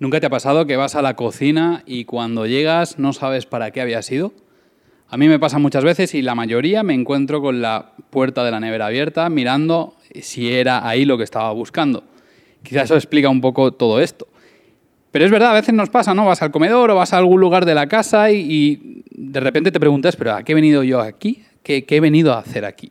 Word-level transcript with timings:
¿Nunca 0.00 0.18
te 0.18 0.24
ha 0.24 0.30
pasado 0.30 0.64
que 0.64 0.78
vas 0.78 0.94
a 0.94 1.02
la 1.02 1.14
cocina 1.14 1.82
y 1.84 2.06
cuando 2.06 2.46
llegas 2.46 2.98
no 2.98 3.12
sabes 3.12 3.44
para 3.44 3.70
qué 3.70 3.82
había 3.82 4.00
sido? 4.00 4.32
A 5.10 5.18
mí 5.18 5.28
me 5.28 5.38
pasa 5.38 5.58
muchas 5.58 5.84
veces 5.84 6.14
y 6.14 6.22
la 6.22 6.34
mayoría 6.34 6.82
me 6.82 6.94
encuentro 6.94 7.42
con 7.42 7.60
la 7.60 7.92
puerta 8.08 8.42
de 8.42 8.50
la 8.50 8.60
nevera 8.60 8.86
abierta 8.86 9.28
mirando 9.28 9.96
si 10.22 10.54
era 10.54 10.88
ahí 10.88 11.04
lo 11.04 11.18
que 11.18 11.24
estaba 11.24 11.52
buscando. 11.52 12.02
Quizás 12.62 12.84
eso 12.84 12.94
explica 12.94 13.28
un 13.28 13.42
poco 13.42 13.72
todo 13.72 14.00
esto. 14.00 14.26
Pero 15.10 15.26
es 15.26 15.30
verdad, 15.30 15.50
a 15.50 15.54
veces 15.54 15.74
nos 15.74 15.90
pasa, 15.90 16.14
¿no? 16.14 16.24
Vas 16.24 16.40
al 16.40 16.50
comedor 16.50 16.90
o 16.90 16.94
vas 16.94 17.12
a 17.12 17.18
algún 17.18 17.38
lugar 17.38 17.66
de 17.66 17.74
la 17.74 17.86
casa 17.86 18.30
y, 18.30 19.02
de 19.10 19.40
repente 19.40 19.70
te 19.70 19.80
preguntas, 19.80 20.16
pero 20.16 20.32
¿a 20.32 20.42
qué 20.44 20.52
he 20.52 20.54
venido 20.54 20.82
yo 20.82 21.00
aquí? 21.00 21.44
¿Qué, 21.62 21.84
he 21.86 22.00
venido 22.00 22.32
a 22.32 22.38
hacer 22.38 22.64
aquí? 22.64 22.90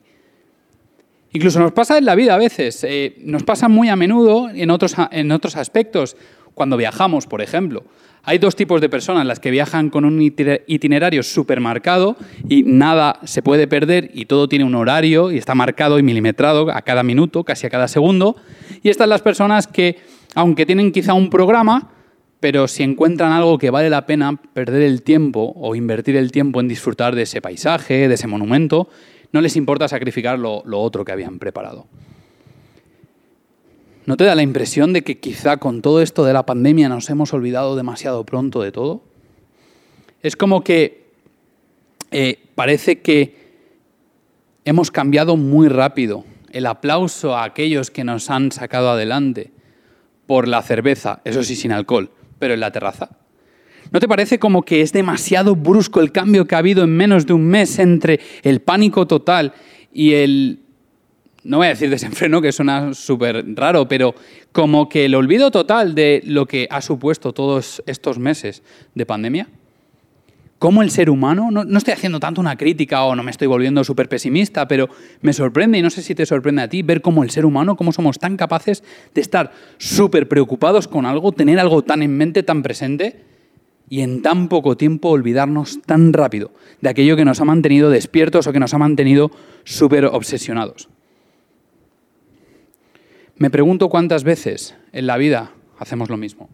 Incluso 1.32 1.60
nos 1.60 1.72
pasa 1.72 1.98
en 1.98 2.06
la 2.06 2.14
vida 2.14 2.36
a 2.36 2.38
veces, 2.38 2.84
eh, 2.84 3.16
nos 3.24 3.42
pasa 3.42 3.68
muy 3.68 3.90
a 3.90 3.96
menudo 3.96 4.50
en 4.52 4.70
otros, 4.70 4.96
en 5.12 5.32
otros 5.32 5.56
aspectos 5.56 6.16
cuando 6.60 6.76
viajamos, 6.76 7.26
por 7.26 7.42
ejemplo. 7.42 7.86
Hay 8.22 8.38
dos 8.38 8.58
tipos 8.58 8.82
de 8.82 8.90
personas, 8.90 9.26
las 9.26 9.40
que 9.40 9.50
viajan 9.50 9.90
con 9.90 10.04
un 10.04 10.22
itinerario 10.22 11.24
súper 11.24 11.62
marcado 11.62 12.18
y 12.50 12.64
nada 12.64 13.18
se 13.24 13.42
puede 13.42 13.66
perder 13.66 14.12
y 14.14 14.26
todo 14.26 14.50
tiene 14.50 14.66
un 14.66 14.76
horario 14.76 15.32
y 15.32 15.38
está 15.38 15.56
marcado 15.56 16.00
y 16.00 16.04
milimetrado 16.04 16.70
a 16.70 16.82
cada 16.82 17.02
minuto, 17.02 17.46
casi 17.46 17.66
a 17.66 17.70
cada 17.70 17.88
segundo. 17.88 18.36
Y 18.84 18.90
estas 18.90 19.08
las 19.08 19.22
personas 19.22 19.68
que, 19.68 20.00
aunque 20.36 20.66
tienen 20.66 20.92
quizá 20.92 21.14
un 21.14 21.30
programa, 21.30 21.92
pero 22.42 22.68
si 22.68 22.84
encuentran 22.84 23.32
algo 23.32 23.58
que 23.58 23.70
vale 23.70 23.90
la 23.90 24.06
pena 24.06 24.36
perder 24.54 24.82
el 24.82 25.02
tiempo 25.02 25.54
o 25.56 25.76
invertir 25.76 26.18
el 26.18 26.34
tiempo 26.34 26.60
en 26.60 26.68
disfrutar 26.68 27.16
de 27.16 27.22
ese 27.22 27.42
paisaje, 27.42 28.10
de 28.10 28.16
ese 28.16 28.28
monumento, 28.28 28.90
no 29.32 29.40
les 29.40 29.56
importa 29.56 29.88
sacrificar 29.88 30.38
lo 30.38 30.80
otro 30.82 31.06
que 31.06 31.14
habían 31.14 31.40
preparado. 31.40 31.88
¿No 34.10 34.18
te 34.18 34.24
da 34.24 34.34
la 34.34 34.42
impresión 34.42 34.92
de 34.92 35.04
que 35.04 35.20
quizá 35.20 35.58
con 35.58 35.84
todo 35.84 36.02
esto 36.02 36.26
de 36.26 36.34
la 36.34 36.44
pandemia 36.44 36.90
nos 36.90 37.12
hemos 37.12 37.32
olvidado 37.32 37.76
demasiado 37.76 38.26
pronto 38.26 38.64
de 38.64 38.72
todo? 38.72 39.04
Es 40.24 40.36
como 40.36 40.64
que 40.64 41.12
eh, 42.10 42.40
parece 42.56 43.02
que 43.02 43.36
hemos 44.66 44.90
cambiado 44.90 45.38
muy 45.38 45.68
rápido 45.68 46.26
el 46.52 46.66
aplauso 46.66 47.36
a 47.36 47.44
aquellos 47.44 47.92
que 47.92 48.04
nos 48.04 48.32
han 48.32 48.52
sacado 48.52 48.90
adelante 48.90 49.52
por 50.26 50.48
la 50.48 50.64
cerveza, 50.64 51.22
eso 51.24 51.44
sí 51.44 51.56
sin 51.56 51.72
alcohol, 51.72 52.10
pero 52.40 52.56
en 52.56 52.62
la 52.62 52.72
terraza. 52.72 53.12
¿No 53.92 54.00
te 54.00 54.08
parece 54.08 54.40
como 54.40 54.64
que 54.64 54.82
es 54.82 54.92
demasiado 54.92 55.56
brusco 55.56 56.02
el 56.02 56.12
cambio 56.12 56.48
que 56.48 56.56
ha 56.56 56.58
habido 56.58 56.84
en 56.84 56.98
menos 56.98 57.28
de 57.28 57.34
un 57.34 57.46
mes 57.46 57.78
entre 57.78 58.20
el 58.42 58.60
pánico 58.62 59.06
total 59.06 59.54
y 59.94 60.14
el 60.14 60.64
no 61.50 61.58
voy 61.58 61.66
a 61.66 61.70
decir 61.72 61.90
desenfreno, 61.90 62.44
que 62.44 62.52
suena 62.52 62.94
súper 62.94 63.44
raro, 63.56 63.88
pero 63.88 64.14
como 64.52 64.88
que 64.88 65.06
el 65.06 65.16
olvido 65.16 65.50
total 65.50 65.96
de 65.96 66.22
lo 66.24 66.46
que 66.46 66.68
ha 66.70 66.80
supuesto 66.80 67.34
todos 67.34 67.82
estos 67.88 68.20
meses 68.20 68.62
de 68.94 69.08
pandemia. 69.08 69.48
¿Cómo 70.60 70.84
el 70.84 70.92
ser 70.92 71.10
humano, 71.10 71.50
no, 71.50 71.78
estoy 71.78 71.94
haciendo 71.94 72.20
tanto 72.20 72.40
una 72.40 72.56
crítica 72.56 73.04
o 73.04 73.16
no 73.16 73.24
me 73.24 73.32
estoy 73.32 73.48
volviendo 73.48 73.84
súper 73.84 74.08
pesimista, 74.08 74.68
pero 74.68 74.90
me 75.22 75.34
sorprende, 75.34 75.80
y 75.80 75.82
no 75.82 75.90
sé 75.90 76.04
si 76.04 76.14
te 76.14 76.28
sorprende 76.28 76.62
a 76.62 76.70
ti, 76.70 76.84
ver 76.84 77.02
cómo 77.02 77.24
el 77.24 77.32
ser 77.32 77.48
humano, 77.48 77.76
cómo 77.76 77.94
somos 77.94 78.20
tan 78.20 78.38
capaces 78.38 78.84
de 79.16 79.22
estar 79.22 79.52
súper 79.80 80.28
preocupados 80.28 80.88
con 80.88 81.08
algo, 81.08 81.32
tener 81.32 81.58
algo 81.58 81.82
tan 81.82 82.04
en 82.04 82.16
mente, 82.16 82.44
tan 82.44 82.62
presente, 82.62 83.24
y 83.90 84.02
en 84.02 84.22
tan 84.22 84.50
poco 84.50 84.78
tiempo 84.78 85.10
olvidarnos 85.10 85.82
tan 85.82 86.14
rápido 86.14 86.52
de 86.80 86.90
aquello 86.90 87.16
que 87.16 87.26
nos 87.26 87.42
ha 87.42 87.46
mantenido 87.46 87.90
despiertos 87.90 88.46
o 88.46 88.54
que 88.54 88.60
nos 88.60 88.76
ha 88.76 88.78
mantenido 88.78 89.32
súper 89.64 90.06
obsesionados. 90.06 90.90
Me 93.40 93.50
pregunto 93.50 93.88
cuántas 93.88 94.26
veces 94.26 94.76
en 94.92 95.08
la 95.08 95.16
vida 95.16 95.54
hacemos 95.78 96.10
lo 96.10 96.18
mismo. 96.18 96.50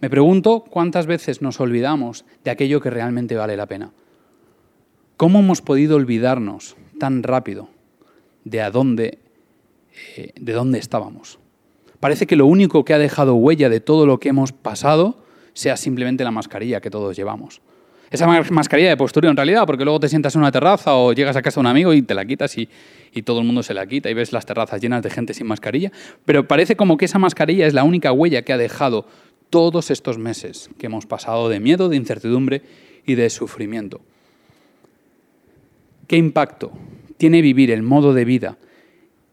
Me 0.00 0.08
pregunto 0.08 0.62
cuántas 0.62 1.08
veces 1.08 1.42
nos 1.42 1.58
olvidamos 1.58 2.24
de 2.44 2.52
aquello 2.52 2.80
que 2.80 2.88
realmente 2.88 3.34
vale 3.34 3.56
la 3.56 3.66
pena. 3.66 3.90
¿Cómo 5.16 5.40
hemos 5.40 5.60
podido 5.60 5.96
olvidarnos 5.96 6.76
tan 7.00 7.24
rápido 7.24 7.68
de 8.44 8.62
dónde, 8.70 9.18
eh, 10.16 10.30
de 10.38 10.52
dónde 10.52 10.78
estábamos? 10.78 11.40
Parece 11.98 12.28
que 12.28 12.36
lo 12.36 12.46
único 12.46 12.84
que 12.84 12.94
ha 12.94 12.98
dejado 12.98 13.34
huella 13.34 13.68
de 13.68 13.80
todo 13.80 14.06
lo 14.06 14.20
que 14.20 14.28
hemos 14.28 14.52
pasado 14.52 15.24
sea 15.52 15.76
simplemente 15.76 16.22
la 16.22 16.30
mascarilla 16.30 16.80
que 16.80 16.90
todos 16.90 17.16
llevamos. 17.16 17.60
Esa 18.10 18.26
mascarilla 18.50 18.90
de 18.90 18.96
postura 18.96 19.28
en 19.28 19.36
realidad, 19.36 19.66
porque 19.66 19.84
luego 19.84 19.98
te 19.98 20.08
sientas 20.08 20.34
en 20.34 20.42
una 20.42 20.52
terraza 20.52 20.94
o 20.94 21.12
llegas 21.12 21.36
a 21.36 21.42
casa 21.42 21.56
de 21.56 21.60
un 21.62 21.66
amigo 21.66 21.92
y 21.94 22.02
te 22.02 22.14
la 22.14 22.24
quitas 22.24 22.56
y, 22.58 22.68
y 23.12 23.22
todo 23.22 23.40
el 23.40 23.46
mundo 23.46 23.62
se 23.62 23.74
la 23.74 23.86
quita 23.86 24.10
y 24.10 24.14
ves 24.14 24.32
las 24.32 24.46
terrazas 24.46 24.80
llenas 24.80 25.02
de 25.02 25.10
gente 25.10 25.34
sin 25.34 25.46
mascarilla. 25.46 25.90
Pero 26.24 26.46
parece 26.46 26.76
como 26.76 26.96
que 26.96 27.06
esa 27.06 27.18
mascarilla 27.18 27.66
es 27.66 27.74
la 27.74 27.82
única 27.82 28.12
huella 28.12 28.42
que 28.42 28.52
ha 28.52 28.58
dejado 28.58 29.06
todos 29.50 29.90
estos 29.90 30.18
meses 30.18 30.70
que 30.78 30.86
hemos 30.86 31.06
pasado 31.06 31.48
de 31.48 31.60
miedo, 31.60 31.88
de 31.88 31.96
incertidumbre 31.96 32.62
y 33.06 33.14
de 33.14 33.30
sufrimiento. 33.30 34.00
¿Qué 36.06 36.16
impacto 36.16 36.72
tiene 37.16 37.40
vivir 37.40 37.70
el 37.70 37.82
modo 37.82 38.12
de 38.12 38.24
vida 38.24 38.58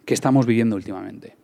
que 0.06 0.14
estamos 0.14 0.46
viviendo 0.46 0.76
últimamente? 0.76 1.36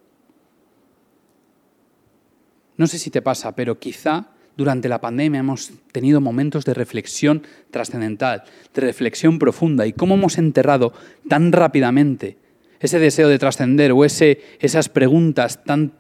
No 2.78 2.88
sé 2.88 3.00
si 3.00 3.10
te 3.10 3.22
pasa, 3.22 3.56
pero 3.56 3.80
quizá 3.80 4.30
durante 4.58 4.90
la 4.90 5.00
pandemia 5.00 5.40
hemos 5.40 5.72
tenido 5.92 6.20
momentos 6.20 6.66
de 6.66 6.74
reflexión 6.74 7.44
trascendental, 7.72 8.44
de 8.74 8.82
reflexión 8.82 9.38
profunda 9.38 9.86
y 9.86 9.94
cómo 9.94 10.16
hemos 10.16 10.40
enterrado 10.40 10.94
tan 11.30 11.52
rápidamente 11.52 12.38
ese 12.80 13.00
deseo 13.00 13.30
de 13.30 13.40
trascender 13.40 13.92
o 13.92 14.04
ese, 14.04 14.42
esas 14.60 14.90
preguntas 14.90 15.64
tan, 15.64 15.94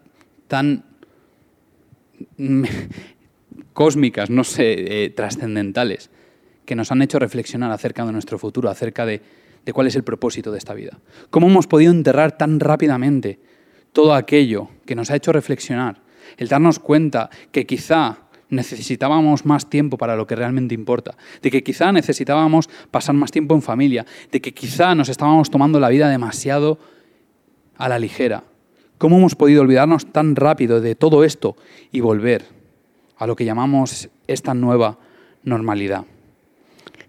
tan 0.47 0.83
cósmicas, 3.73 4.29
no 4.29 4.43
sé, 4.43 5.05
eh, 5.05 5.09
trascendentales, 5.11 6.09
que 6.65 6.75
nos 6.75 6.91
han 6.91 7.01
hecho 7.01 7.19
reflexionar 7.19 7.71
acerca 7.71 8.05
de 8.05 8.11
nuestro 8.11 8.39
futuro, 8.39 8.69
acerca 8.69 9.05
de, 9.05 9.21
de 9.65 9.73
cuál 9.73 9.87
es 9.87 9.95
el 9.95 10.03
propósito 10.03 10.51
de 10.51 10.57
esta 10.57 10.73
vida. 10.73 10.97
¿Cómo 11.29 11.47
hemos 11.47 11.67
podido 11.67 11.91
enterrar 11.91 12.37
tan 12.37 12.59
rápidamente 12.59 13.39
todo 13.93 14.13
aquello 14.13 14.69
que 14.85 14.95
nos 14.95 15.11
ha 15.11 15.15
hecho 15.15 15.31
reflexionar? 15.31 16.01
El 16.37 16.47
darnos 16.47 16.79
cuenta 16.79 17.29
que 17.51 17.65
quizá 17.65 18.26
necesitábamos 18.49 19.45
más 19.45 19.69
tiempo 19.69 19.97
para 19.97 20.15
lo 20.15 20.27
que 20.27 20.35
realmente 20.35 20.75
importa, 20.75 21.15
de 21.41 21.51
que 21.51 21.63
quizá 21.63 21.91
necesitábamos 21.91 22.69
pasar 22.91 23.15
más 23.15 23.31
tiempo 23.31 23.55
en 23.55 23.61
familia, 23.61 24.05
de 24.31 24.41
que 24.41 24.53
quizá 24.53 24.95
nos 24.95 25.09
estábamos 25.09 25.49
tomando 25.49 25.79
la 25.79 25.89
vida 25.89 26.09
demasiado 26.09 26.79
a 27.77 27.89
la 27.89 27.99
ligera. 27.99 28.43
¿Cómo 28.97 29.17
hemos 29.17 29.35
podido 29.35 29.61
olvidarnos 29.61 30.11
tan 30.11 30.35
rápido 30.35 30.81
de 30.81 30.95
todo 30.95 31.23
esto 31.23 31.55
y 31.91 31.99
volver 31.99 32.45
a 33.17 33.27
lo 33.27 33.35
que 33.35 33.45
llamamos 33.45 34.09
esta 34.27 34.53
nueva 34.53 34.97
normalidad? 35.43 36.05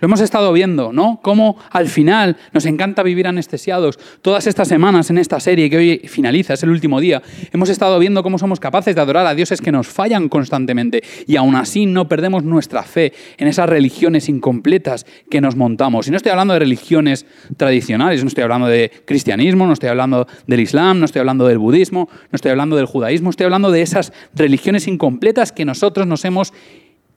Lo 0.00 0.06
hemos 0.06 0.20
estado 0.20 0.52
viendo, 0.52 0.92
¿no? 0.92 1.18
Cómo 1.22 1.56
al 1.70 1.88
final 1.88 2.36
nos 2.52 2.66
encanta 2.66 3.02
vivir 3.02 3.26
anestesiados. 3.26 3.98
Todas 4.22 4.46
estas 4.46 4.68
semanas 4.68 5.10
en 5.10 5.18
esta 5.18 5.40
serie 5.40 5.68
que 5.68 5.76
hoy 5.76 5.98
finaliza, 6.06 6.54
es 6.54 6.62
el 6.62 6.70
último 6.70 7.00
día, 7.00 7.20
hemos 7.52 7.68
estado 7.68 7.98
viendo 7.98 8.22
cómo 8.22 8.38
somos 8.38 8.60
capaces 8.60 8.94
de 8.94 9.00
adorar 9.00 9.26
a 9.26 9.34
dioses 9.34 9.60
que 9.60 9.72
nos 9.72 9.88
fallan 9.88 10.28
constantemente 10.28 11.02
y 11.26 11.34
aún 11.34 11.56
así 11.56 11.86
no 11.86 12.06
perdemos 12.06 12.44
nuestra 12.44 12.84
fe 12.84 13.12
en 13.38 13.48
esas 13.48 13.68
religiones 13.68 14.28
incompletas 14.28 15.04
que 15.28 15.40
nos 15.40 15.56
montamos. 15.56 16.06
Y 16.06 16.12
no 16.12 16.16
estoy 16.16 16.30
hablando 16.30 16.54
de 16.54 16.60
religiones 16.60 17.26
tradicionales, 17.56 18.22
no 18.22 18.28
estoy 18.28 18.44
hablando 18.44 18.68
de 18.68 18.92
cristianismo, 19.04 19.66
no 19.66 19.72
estoy 19.72 19.88
hablando 19.88 20.28
del 20.46 20.60
islam, 20.60 21.00
no 21.00 21.06
estoy 21.06 21.20
hablando 21.20 21.48
del 21.48 21.58
budismo, 21.58 22.08
no 22.30 22.36
estoy 22.36 22.52
hablando 22.52 22.76
del 22.76 22.86
judaísmo, 22.86 23.30
estoy 23.30 23.44
hablando 23.44 23.72
de 23.72 23.82
esas 23.82 24.12
religiones 24.32 24.86
incompletas 24.86 25.50
que 25.50 25.64
nosotros 25.64 26.06
nos 26.06 26.24
hemos 26.24 26.52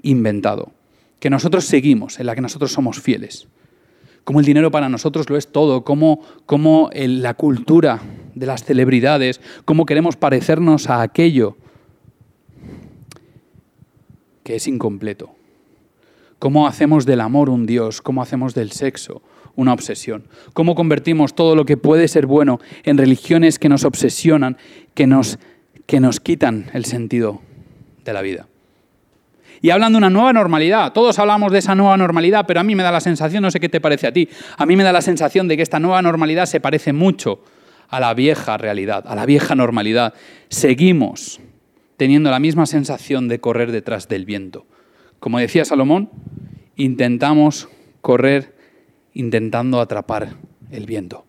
inventado 0.01 0.71
que 1.21 1.29
nosotros 1.29 1.65
seguimos, 1.65 2.19
en 2.19 2.25
la 2.25 2.33
que 2.33 2.41
nosotros 2.41 2.73
somos 2.73 2.99
fieles. 2.99 3.47
Como 4.23 4.39
el 4.39 4.45
dinero 4.45 4.71
para 4.71 4.89
nosotros 4.89 5.29
lo 5.29 5.37
es 5.37 5.51
todo, 5.51 5.83
como, 5.83 6.21
como 6.47 6.89
la 6.93 7.35
cultura 7.35 8.01
de 8.33 8.47
las 8.47 8.63
celebridades, 8.63 9.39
cómo 9.63 9.85
queremos 9.85 10.15
parecernos 10.15 10.89
a 10.89 11.03
aquello 11.03 11.57
que 14.43 14.55
es 14.55 14.67
incompleto. 14.67 15.35
Cómo 16.40 16.66
hacemos 16.66 17.05
del 17.05 17.22
amor 17.22 17.51
un 17.51 17.67
Dios, 17.67 18.01
cómo 18.01 18.23
hacemos 18.23 18.55
del 18.55 18.72
sexo 18.72 19.22
una 19.55 19.73
obsesión. 19.73 20.23
Cómo 20.53 20.73
convertimos 20.73 21.35
todo 21.35 21.55
lo 21.55 21.66
que 21.66 21.78
puede 21.78 22.07
ser 22.07 22.25
bueno 22.25 22.59
en 22.84 22.97
religiones 22.97 23.59
que 23.59 23.69
nos 23.69 23.84
obsesionan, 23.84 24.57
que 24.96 25.05
nos, 25.05 25.37
que 25.85 25.99
nos 25.99 26.19
quitan 26.19 26.72
el 26.73 26.85
sentido 26.85 27.41
de 28.03 28.13
la 28.13 28.23
vida 28.23 28.47
y 29.61 29.69
hablan 29.69 29.91
de 29.91 29.99
una 29.99 30.09
nueva 30.09 30.34
normalidad. 30.34 30.91
Todos 30.93 31.19
hablamos 31.19 31.52
de 31.52 31.59
esa 31.59 31.75
nueva 31.75 31.96
normalidad, 31.97 32.46
pero 32.47 32.59
a 32.59 32.63
mí 32.63 32.75
me 32.75 32.84
da 32.84 32.91
la 32.91 32.99
sensación, 32.99 33.43
no 33.43 33.52
sé 33.52 33.59
qué 33.59 33.69
te 33.69 33.79
parece 33.79 34.08
a 34.08 34.11
ti, 34.11 34.28
a 34.58 34.66
mí 34.66 34.75
me 34.75 34.84
da 34.84 34.91
la 34.91 35.02
sensación 35.02 35.47
de 35.47 35.58
que 35.58 35.63
esta 35.63 35.79
nueva 35.79 36.02
normalidad 36.02 36.46
se 36.46 36.59
parece 36.59 36.93
mucho 36.93 37.43
a 37.87 37.99
la 37.99 38.13
vieja 38.13 38.58
realidad, 38.58 39.03
a 39.05 39.16
la 39.16 39.25
vieja 39.25 39.53
normalidad. 39.53 40.13
Seguimos 40.49 41.40
teniendo 41.97 42.31
la 42.31 42.40
misma 42.40 42.66
sensación 42.66 43.28
de 43.28 43.40
correr 43.40 43.72
detrás 43.72 44.08
del 44.08 44.25
viento. 44.25 44.66
Como 45.19 45.37
decía 45.37 45.66
Salomón, 45.66 46.09
intentamos 46.75 47.69
correr 48.02 48.55
intentando 49.13 49.79
atrapar 49.79 50.29
el 50.72 50.85
viento. 50.85 51.25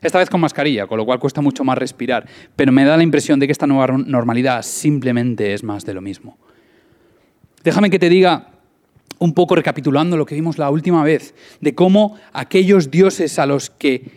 Esta 0.00 0.20
vez 0.20 0.30
con 0.30 0.40
mascarilla, 0.40 0.86
con 0.86 0.96
lo 0.96 1.04
cual 1.04 1.18
cuesta 1.18 1.40
mucho 1.40 1.64
más 1.64 1.76
respirar, 1.76 2.26
pero 2.54 2.70
me 2.70 2.84
da 2.84 2.96
la 2.96 3.02
impresión 3.02 3.40
de 3.40 3.46
que 3.46 3.52
esta 3.52 3.66
nueva 3.66 3.98
normalidad 3.98 4.62
simplemente 4.62 5.52
es 5.52 5.64
más 5.64 5.84
de 5.84 5.92
lo 5.92 6.00
mismo. 6.00 6.38
Déjame 7.68 7.90
que 7.90 7.98
te 7.98 8.08
diga 8.08 8.46
un 9.18 9.34
poco 9.34 9.54
recapitulando 9.54 10.16
lo 10.16 10.24
que 10.24 10.34
vimos 10.34 10.56
la 10.56 10.70
última 10.70 11.04
vez, 11.04 11.34
de 11.60 11.74
cómo 11.74 12.16
aquellos 12.32 12.90
dioses 12.90 13.38
a 13.38 13.44
los 13.44 13.68
que, 13.68 14.12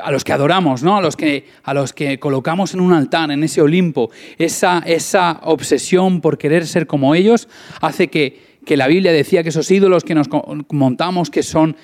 a 0.00 0.10
los 0.10 0.24
que 0.24 0.32
adoramos, 0.32 0.82
¿no? 0.82 0.96
a, 0.96 1.00
los 1.00 1.16
que, 1.16 1.46
a 1.62 1.72
los 1.72 1.92
que 1.92 2.18
colocamos 2.18 2.74
en 2.74 2.80
un 2.80 2.92
altar, 2.94 3.30
en 3.30 3.44
ese 3.44 3.62
Olimpo, 3.62 4.10
esa, 4.38 4.82
esa 4.86 5.38
obsesión 5.44 6.20
por 6.20 6.36
querer 6.36 6.66
ser 6.66 6.88
como 6.88 7.14
ellos, 7.14 7.48
hace 7.80 8.08
que, 8.08 8.58
que 8.64 8.76
la 8.76 8.88
Biblia 8.88 9.12
decía 9.12 9.44
que 9.44 9.50
esos 9.50 9.70
ídolos 9.70 10.02
que 10.02 10.16
nos 10.16 10.26
montamos, 10.70 11.30
que 11.30 11.44
son 11.44 11.76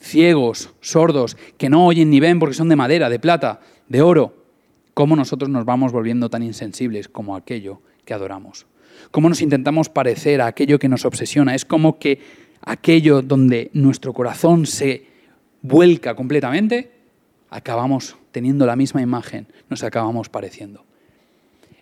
ciegos, 0.00 0.70
sordos, 0.80 1.36
que 1.58 1.68
no 1.68 1.84
oyen 1.84 2.08
ni 2.08 2.20
ven 2.20 2.38
porque 2.38 2.54
son 2.54 2.70
de 2.70 2.76
madera, 2.76 3.10
de 3.10 3.18
plata, 3.18 3.60
de 3.86 4.00
oro, 4.00 4.46
cómo 4.94 5.14
nosotros 5.14 5.50
nos 5.50 5.66
vamos 5.66 5.92
volviendo 5.92 6.30
tan 6.30 6.42
insensibles 6.42 7.06
como 7.10 7.36
aquello 7.36 7.82
que 8.06 8.14
adoramos. 8.14 8.64
Cómo 9.10 9.28
nos 9.28 9.42
intentamos 9.42 9.88
parecer 9.88 10.40
a 10.40 10.46
aquello 10.46 10.78
que 10.78 10.88
nos 10.88 11.04
obsesiona. 11.04 11.54
Es 11.54 11.64
como 11.64 11.98
que 11.98 12.20
aquello 12.62 13.22
donde 13.22 13.70
nuestro 13.72 14.12
corazón 14.12 14.66
se 14.66 15.06
vuelca 15.62 16.14
completamente, 16.14 16.92
acabamos 17.50 18.16
teniendo 18.32 18.66
la 18.66 18.76
misma 18.76 19.02
imagen, 19.02 19.46
nos 19.68 19.82
acabamos 19.82 20.28
pareciendo. 20.28 20.84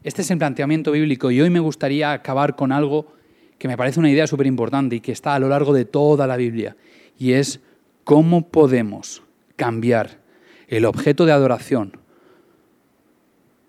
Este 0.03 0.23
es 0.23 0.31
el 0.31 0.39
planteamiento 0.39 0.93
bíblico 0.93 1.31
y 1.31 1.41
hoy 1.41 1.51
me 1.51 1.61
gustaría 1.61 2.13
acabar 2.13 2.57
con 2.57 2.73
algo 2.73 3.13
que 3.59 3.69
me 3.69 3.77
parece 3.77 4.01
una 4.01 4.11
idea 4.11 4.27
súper 4.27 4.47
importante 4.47 4.97
y 4.97 5.01
que 5.01 5.13
está 5.13 5.35
a 5.35 5.39
lo 5.39 5.49
largo 5.49 5.73
de 5.73 5.85
toda 5.85 6.27
la 6.27 6.37
Biblia, 6.37 6.77
y 7.19 7.33
es 7.33 7.61
cómo 8.05 8.49
podemos 8.49 9.23
cambiar 9.57 10.21
el 10.69 10.85
objeto 10.85 11.27
de 11.27 11.33
adoración 11.33 11.99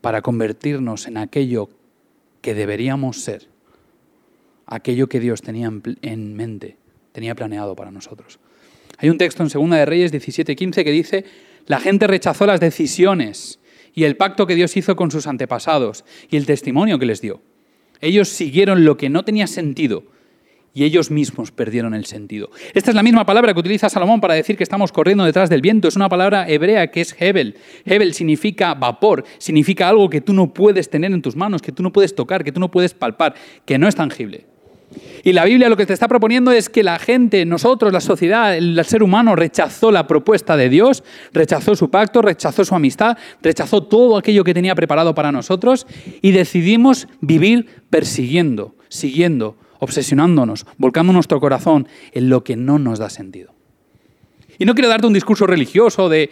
para 0.01 0.21
convertirnos 0.21 1.07
en 1.07 1.17
aquello 1.17 1.69
que 2.41 2.53
deberíamos 2.53 3.21
ser, 3.21 3.47
aquello 4.65 5.09
que 5.09 5.19
Dios 5.19 5.41
tenía 5.41 5.71
en 6.01 6.35
mente, 6.35 6.77
tenía 7.11 7.35
planeado 7.35 7.75
para 7.75 7.91
nosotros. 7.91 8.39
Hay 8.97 9.09
un 9.09 9.17
texto 9.17 9.43
en 9.43 9.49
Segunda 9.49 9.77
de 9.77 9.85
Reyes 9.85 10.11
17:15 10.11 10.83
que 10.83 10.91
dice, 10.91 11.25
la 11.65 11.79
gente 11.79 12.07
rechazó 12.07 12.45
las 12.45 12.59
decisiones 12.59 13.59
y 13.93 14.03
el 14.03 14.17
pacto 14.17 14.45
que 14.45 14.55
Dios 14.55 14.75
hizo 14.77 14.95
con 14.95 15.11
sus 15.11 15.27
antepasados 15.27 16.05
y 16.29 16.37
el 16.37 16.45
testimonio 16.45 16.99
que 16.99 17.05
les 17.05 17.21
dio. 17.21 17.41
Ellos 18.01 18.29
siguieron 18.29 18.85
lo 18.85 18.97
que 18.97 19.09
no 19.09 19.23
tenía 19.23 19.47
sentido 19.47 20.03
y 20.73 20.83
ellos 20.83 21.11
mismos 21.11 21.51
perdieron 21.51 21.93
el 21.93 22.05
sentido. 22.05 22.49
Esta 22.73 22.91
es 22.91 22.95
la 22.95 23.03
misma 23.03 23.25
palabra 23.25 23.53
que 23.53 23.59
utiliza 23.59 23.89
Salomón 23.89 24.21
para 24.21 24.33
decir 24.33 24.57
que 24.57 24.63
estamos 24.63 24.91
corriendo 24.91 25.23
detrás 25.23 25.49
del 25.49 25.61
viento. 25.61 25.87
Es 25.87 25.95
una 25.95 26.09
palabra 26.09 26.47
hebrea 26.49 26.87
que 26.87 27.01
es 27.01 27.15
Hebel. 27.19 27.55
Hebel 27.85 28.13
significa 28.13 28.73
vapor, 28.73 29.23
significa 29.37 29.89
algo 29.89 30.09
que 30.09 30.21
tú 30.21 30.33
no 30.33 30.53
puedes 30.53 30.89
tener 30.89 31.11
en 31.11 31.21
tus 31.21 31.35
manos, 31.35 31.61
que 31.61 31.71
tú 31.71 31.83
no 31.83 31.91
puedes 31.91 32.15
tocar, 32.15 32.43
que 32.43 32.51
tú 32.51 32.59
no 32.59 32.71
puedes 32.71 32.93
palpar, 32.93 33.35
que 33.65 33.77
no 33.77 33.87
es 33.87 33.95
tangible. 33.95 34.45
Y 35.23 35.33
la 35.33 35.45
Biblia 35.45 35.69
lo 35.69 35.77
que 35.77 35.85
te 35.85 35.93
está 35.93 36.07
proponiendo 36.07 36.51
es 36.51 36.69
que 36.69 36.83
la 36.83 36.97
gente, 36.97 37.45
nosotros, 37.45 37.93
la 37.93 38.01
sociedad, 38.01 38.55
el 38.55 38.83
ser 38.85 39.03
humano 39.03 39.35
rechazó 39.35 39.91
la 39.91 40.07
propuesta 40.07 40.57
de 40.57 40.69
Dios, 40.69 41.03
rechazó 41.33 41.75
su 41.75 41.91
pacto, 41.91 42.21
rechazó 42.21 42.65
su 42.65 42.73
amistad, 42.73 43.17
rechazó 43.41 43.83
todo 43.83 44.17
aquello 44.17 44.43
que 44.43 44.53
tenía 44.53 44.75
preparado 44.75 45.13
para 45.13 45.31
nosotros 45.31 45.85
y 46.21 46.31
decidimos 46.31 47.07
vivir 47.21 47.67
persiguiendo, 47.89 48.75
siguiendo, 48.87 49.57
obsesionándonos, 49.79 50.65
volcando 50.77 51.13
nuestro 51.13 51.39
corazón 51.39 51.87
en 52.11 52.29
lo 52.29 52.43
que 52.43 52.55
no 52.55 52.79
nos 52.79 52.99
da 52.99 53.09
sentido. 53.09 53.53
Y 54.57 54.65
no 54.65 54.73
quiero 54.73 54.89
darte 54.89 55.07
un 55.07 55.13
discurso 55.13 55.47
religioso 55.47 56.09
de, 56.09 56.29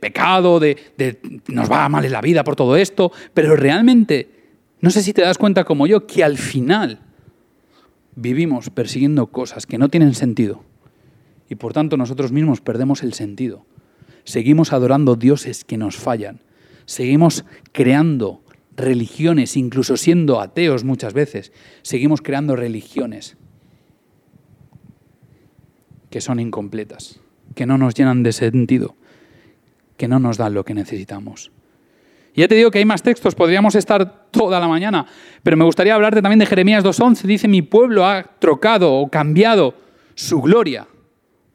pecado, 0.00 0.60
de, 0.60 0.76
de 0.98 1.18
nos 1.48 1.70
va 1.70 1.88
mal 1.88 2.04
en 2.04 2.12
la 2.12 2.20
vida 2.20 2.44
por 2.44 2.54
todo 2.54 2.76
esto, 2.76 3.12
pero 3.32 3.56
realmente, 3.56 4.28
no 4.80 4.90
sé 4.90 5.02
si 5.02 5.12
te 5.14 5.22
das 5.22 5.38
cuenta 5.38 5.64
como 5.64 5.86
yo, 5.86 6.06
que 6.06 6.22
al 6.22 6.36
final 6.36 7.00
vivimos 8.14 8.70
persiguiendo 8.70 9.28
cosas 9.28 9.66
que 9.66 9.78
no 9.78 9.88
tienen 9.88 10.14
sentido 10.14 10.62
y 11.48 11.54
por 11.54 11.72
tanto 11.72 11.96
nosotros 11.96 12.32
mismos 12.32 12.60
perdemos 12.60 13.02
el 13.02 13.12
sentido. 13.12 13.64
Seguimos 14.24 14.72
adorando 14.72 15.14
dioses 15.14 15.64
que 15.64 15.76
nos 15.76 15.96
fallan. 15.96 16.40
Seguimos 16.84 17.44
creando 17.72 18.42
religiones, 18.76 19.56
incluso 19.56 19.96
siendo 19.96 20.40
ateos 20.40 20.84
muchas 20.84 21.14
veces. 21.14 21.52
Seguimos 21.82 22.22
creando 22.22 22.56
religiones 22.56 23.36
que 26.10 26.20
son 26.20 26.40
incompletas, 26.40 27.20
que 27.54 27.66
no 27.66 27.78
nos 27.78 27.94
llenan 27.94 28.22
de 28.22 28.32
sentido, 28.32 28.96
que 29.96 30.08
no 30.08 30.18
nos 30.18 30.36
dan 30.36 30.54
lo 30.54 30.64
que 30.64 30.74
necesitamos. 30.74 31.50
Ya 32.34 32.48
te 32.48 32.54
digo 32.54 32.70
que 32.70 32.78
hay 32.78 32.84
más 32.84 33.02
textos, 33.02 33.34
podríamos 33.34 33.74
estar 33.74 34.28
toda 34.30 34.60
la 34.60 34.68
mañana, 34.68 35.06
pero 35.42 35.56
me 35.56 35.64
gustaría 35.64 35.94
hablarte 35.94 36.20
también 36.20 36.38
de 36.38 36.46
Jeremías 36.46 36.84
2.11. 36.84 37.22
Dice, 37.22 37.48
mi 37.48 37.62
pueblo 37.62 38.04
ha 38.04 38.24
trocado 38.38 38.92
o 38.92 39.08
cambiado 39.08 39.74
su 40.14 40.42
gloria 40.42 40.86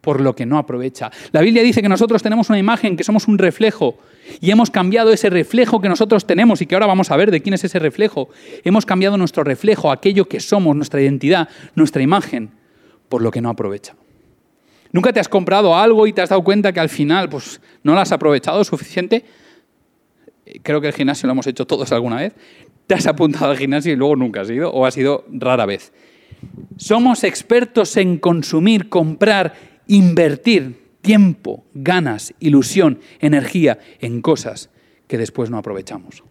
por 0.02 0.20
lo 0.20 0.36
que 0.36 0.44
no 0.44 0.58
aprovecha. 0.58 1.10
La 1.30 1.40
Biblia 1.40 1.62
dice 1.62 1.80
que 1.80 1.88
nosotros 1.88 2.22
tenemos 2.22 2.50
una 2.50 2.58
imagen, 2.58 2.96
que 2.96 3.04
somos 3.04 3.26
un 3.28 3.38
reflejo, 3.38 3.96
y 4.40 4.50
hemos 4.50 4.70
cambiado 4.70 5.12
ese 5.12 5.30
reflejo 5.30 5.80
que 5.80 5.88
nosotros 5.88 6.26
tenemos 6.26 6.60
y 6.60 6.66
que 6.66 6.74
ahora 6.74 6.86
vamos 6.86 7.10
a 7.10 7.16
ver 7.16 7.30
de 7.30 7.40
quién 7.40 7.54
es 7.54 7.64
ese 7.64 7.78
reflejo. 7.78 8.28
Hemos 8.64 8.84
cambiado 8.84 9.16
nuestro 9.16 9.44
reflejo, 9.44 9.90
aquello 9.90 10.28
que 10.28 10.40
somos, 10.40 10.76
nuestra 10.76 11.00
identidad, 11.00 11.48
nuestra 11.74 12.02
imagen, 12.02 12.50
por 13.08 13.22
lo 13.22 13.30
que 13.30 13.40
no 13.40 13.48
aprovecha. 13.48 13.94
¿Nunca 14.90 15.10
te 15.12 15.20
has 15.20 15.28
comprado 15.28 15.74
algo 15.74 16.06
y 16.06 16.12
te 16.12 16.20
has 16.20 16.28
dado 16.28 16.44
cuenta 16.44 16.72
que 16.72 16.80
al 16.80 16.90
final 16.90 17.30
pues, 17.30 17.62
no 17.82 17.94
lo 17.94 18.00
has 18.00 18.12
aprovechado 18.12 18.62
suficiente? 18.62 19.24
creo 20.62 20.80
que 20.80 20.88
el 20.88 20.92
gimnasio 20.92 21.26
lo 21.26 21.32
hemos 21.32 21.46
hecho 21.46 21.66
todos 21.66 21.92
alguna 21.92 22.16
vez, 22.16 22.34
te 22.86 22.94
has 22.94 23.06
apuntado 23.06 23.50
al 23.50 23.56
gimnasio 23.56 23.92
y 23.92 23.96
luego 23.96 24.16
nunca 24.16 24.42
has 24.42 24.50
ido 24.50 24.70
o 24.70 24.84
ha 24.84 24.90
sido 24.90 25.24
rara 25.30 25.66
vez. 25.66 25.92
Somos 26.76 27.24
expertos 27.24 27.96
en 27.96 28.18
consumir, 28.18 28.88
comprar, 28.88 29.54
invertir 29.96 30.80
tiempo, 31.00 31.64
ganas, 31.74 32.34
ilusión, 32.40 33.00
energía 33.20 33.78
en 34.00 34.22
cosas 34.22 34.70
que 35.06 35.18
después 35.18 35.50
no 35.50 35.58
aprovechamos. 35.58 36.22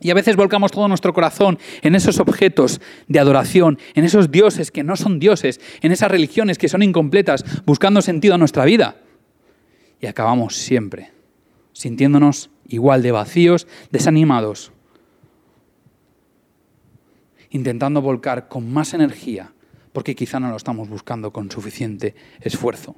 Y 0.00 0.10
a 0.10 0.14
veces 0.14 0.36
volcamos 0.36 0.70
todo 0.70 0.88
nuestro 0.88 1.14
corazón 1.14 1.58
en 1.82 1.94
esos 1.94 2.20
objetos 2.20 2.80
de 3.08 3.18
adoración, 3.18 3.78
en 3.94 4.04
esos 4.04 4.30
dioses 4.30 4.70
que 4.70 4.82
no 4.82 4.96
son 4.96 5.18
dioses, 5.18 5.60
en 5.80 5.92
esas 5.92 6.10
religiones 6.10 6.58
que 6.58 6.68
son 6.68 6.82
incompletas, 6.82 7.44
buscando 7.64 8.02
sentido 8.02 8.34
a 8.34 8.38
nuestra 8.38 8.64
vida. 8.64 8.96
Y 10.00 10.06
acabamos 10.06 10.56
siempre 10.56 11.14
sintiéndonos 11.74 12.50
igual 12.68 13.02
de 13.02 13.12
vacíos, 13.12 13.66
desanimados, 13.90 14.72
intentando 17.50 18.00
volcar 18.00 18.48
con 18.48 18.72
más 18.72 18.94
energía, 18.94 19.52
porque 19.94 20.16
quizá 20.16 20.40
no 20.40 20.50
lo 20.50 20.56
estamos 20.56 20.88
buscando 20.88 21.32
con 21.32 21.50
suficiente 21.50 22.16
esfuerzo. 22.40 22.96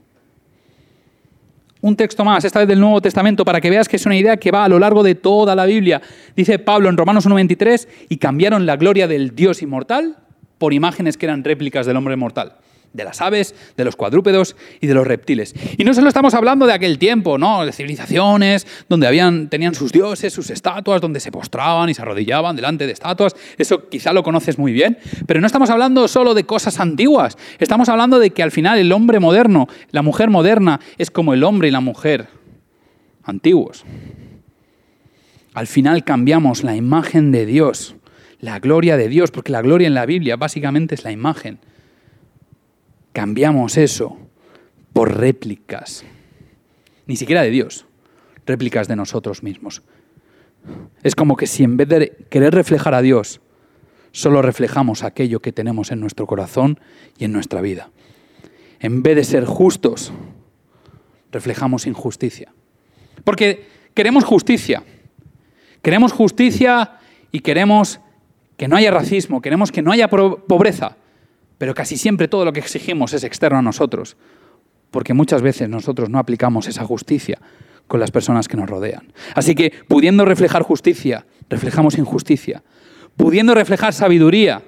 Un 1.83 1.95
texto 1.95 2.25
más, 2.25 2.43
esta 2.45 2.61
vez 2.61 2.69
del 2.69 2.81
Nuevo 2.81 3.03
Testamento, 3.03 3.45
para 3.45 3.61
que 3.61 3.69
veas 3.69 3.87
que 3.87 3.97
es 3.97 4.07
una 4.07 4.17
idea 4.17 4.39
que 4.39 4.51
va 4.51 4.65
a 4.65 4.69
lo 4.69 4.79
largo 4.79 5.03
de 5.03 5.15
toda 5.15 5.55
la 5.55 5.67
Biblia. 5.67 6.01
Dice 6.35 6.59
Pablo 6.59 6.89
en 6.89 6.97
Romanos 6.97 7.29
1.23, 7.29 7.87
y 8.09 8.17
cambiaron 8.17 8.65
la 8.65 8.77
gloria 8.77 9.07
del 9.07 9.37
Dios 9.37 9.61
inmortal 9.61 10.17
por 10.57 10.73
imágenes 10.73 11.19
que 11.19 11.27
eran 11.27 11.45
réplicas 11.45 11.85
del 11.85 11.99
hombre 11.99 12.17
mortal 12.17 12.57
de 12.97 13.05
las 13.05 13.21
aves, 13.21 13.55
de 13.77 13.85
los 13.85 13.95
cuadrúpedos 13.95 14.57
y 14.81 14.87
de 14.87 14.95
los 14.95 15.07
reptiles. 15.07 15.55
Y 15.77 15.85
no 15.85 15.95
solo 15.95 16.09
estamos 16.09 16.35
hablando 16.35 16.67
de 16.67 16.73
aquel 16.73 16.99
tiempo, 16.99 17.39
¿no? 17.39 17.65
De 17.65 17.73
civilizaciones 17.73 18.67
donde 18.89 19.07
habían, 19.07 19.49
tenían 19.49 19.75
sus 19.75 19.93
dioses, 19.93 20.33
sus 20.33 20.51
estatuas, 20.51 21.01
donde 21.01 21.21
se 21.21 21.31
postraban 21.31 21.91
y 21.91 21.95
se 21.95 22.03
arrodillaban 22.03 22.57
delante 22.57 22.87
de 22.87 22.93
estatuas. 22.93 23.37
Eso 23.59 23.89
quizá 23.89 24.13
lo 24.13 24.23
conoces 24.23 24.59
muy 24.59 24.73
bien. 24.73 24.99
Pero 25.27 25.41
no 25.41 25.47
estamos 25.47 25.71
hablando 25.71 26.09
solo 26.09 26.35
de 26.35 26.45
cosas 26.45 26.81
antiguas. 26.81 27.37
Estamos 27.59 27.89
hablando 27.89 28.19
de 28.19 28.31
que 28.31 28.43
al 28.43 28.51
final 28.51 28.79
el 28.79 28.91
hombre 28.93 29.21
moderno, 29.21 29.69
la 29.91 30.03
mujer 30.03 30.31
moderna, 30.31 30.81
es 30.97 31.11
como 31.11 31.35
el 31.35 31.45
hombre 31.45 31.69
y 31.69 31.71
la 31.71 31.81
mujer 31.81 32.29
antiguos. 33.23 33.85
Al 35.53 35.67
final 35.67 36.05
cambiamos 36.05 36.65
la 36.65 36.77
imagen 36.77 37.33
de 37.33 37.45
Dios, 37.47 37.95
la 38.41 38.59
gloria 38.59 38.97
de 38.97 39.09
Dios, 39.09 39.31
porque 39.31 39.53
la 39.53 39.63
gloria 39.63 39.87
en 39.87 39.95
la 39.95 40.07
Biblia 40.07 40.37
básicamente 40.37 40.95
es 40.95 41.05
la 41.05 41.13
imagen 41.13 41.59
cambiamos 43.17 43.79
eso 43.79 44.19
por 44.93 45.17
réplicas, 45.17 46.05
ni 47.07 47.17
siquiera 47.17 47.41
de 47.41 47.49
Dios, 47.49 47.87
réplicas 48.45 48.89
de 48.89 48.97
nosotros 48.97 49.43
mismos. 49.43 49.83
Es 51.03 51.15
como 51.15 51.35
que 51.35 51.47
si 51.47 51.65
en 51.65 51.79
vez 51.79 51.89
de 51.89 52.27
querer 52.29 52.53
reflejar 52.55 52.93
a 52.93 53.01
Dios, 53.01 53.41
solo 54.13 54.43
reflejamos 54.43 55.03
aquello 55.03 55.41
que 55.41 55.51
tenemos 55.51 55.93
en 55.93 56.01
nuestro 56.01 56.27
corazón 56.27 56.79
y 57.17 57.25
en 57.25 57.33
nuestra 57.33 57.63
vida. 57.63 57.89
En 58.81 59.03
vez 59.03 59.17
de 59.17 59.25
ser 59.25 59.47
justos, 59.47 60.13
reflejamos 61.33 61.87
injusticia. 61.87 62.53
Porque 63.25 63.67
queremos 63.95 64.25
justicia. 64.25 64.83
Queremos 65.81 66.13
justicia 66.13 66.99
y 67.33 67.41
queremos 67.41 67.99
que 68.59 68.69
no 68.69 68.77
haya 68.77 68.91
racismo, 68.91 69.41
queremos 69.41 69.73
que 69.73 69.81
no 69.81 69.91
haya 69.91 70.09
pobreza. 70.09 70.99
Pero 71.59 71.75
casi 71.75 71.97
siempre 71.97 72.29
todo 72.29 72.45
lo 72.45 72.53
que 72.53 72.61
exigimos 72.61 73.13
es 73.15 73.25
externo 73.25 73.59
a 73.59 73.63
nosotros, 73.63 74.17
porque 74.91 75.15
muchas 75.15 75.43
veces 75.43 75.69
nosotros 75.69 76.11
no 76.11 76.19
aplicamos 76.19 76.69
esa 76.69 76.85
justicia 76.85 77.39
con 77.87 78.01
las 78.01 78.11
personas 78.11 78.49
que 78.49 78.57
nos 78.57 78.69
rodean. 78.69 79.13
Así 79.35 79.55
que 79.55 79.73
pudiendo 79.89 80.25
reflejar 80.25 80.63
justicia, 80.63 81.27
reflejamos 81.49 81.99
injusticia. 81.99 82.63
Pudiendo 83.17 83.55
reflejar 83.55 83.95
sabiduría, 83.95 84.63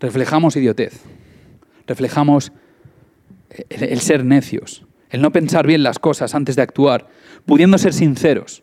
reflejamos 0.00 0.56
idiotez. 0.56 1.02
Reflejamos 1.86 2.52
el, 3.68 4.00
ser 4.00 4.24
necios, 4.24 4.84
el 5.10 5.22
no 5.22 5.30
pensar 5.30 5.66
bien 5.66 5.82
las 5.82 5.98
cosas 5.98 6.34
antes 6.34 6.56
de 6.56 6.62
actuar, 6.62 7.08
pudiendo 7.44 7.78
ser 7.78 7.92
sinceros. 7.92 8.62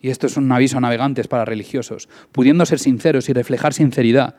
Y 0.00 0.10
esto 0.10 0.26
es 0.26 0.36
un 0.36 0.50
aviso 0.52 0.78
a 0.78 0.80
navegantes 0.80 1.26
para 1.26 1.44
religiosos. 1.44 2.08
Pudiendo 2.30 2.66
ser 2.66 2.78
sinceros 2.78 3.28
y 3.28 3.32
reflejar 3.32 3.72
sinceridad, 3.72 4.36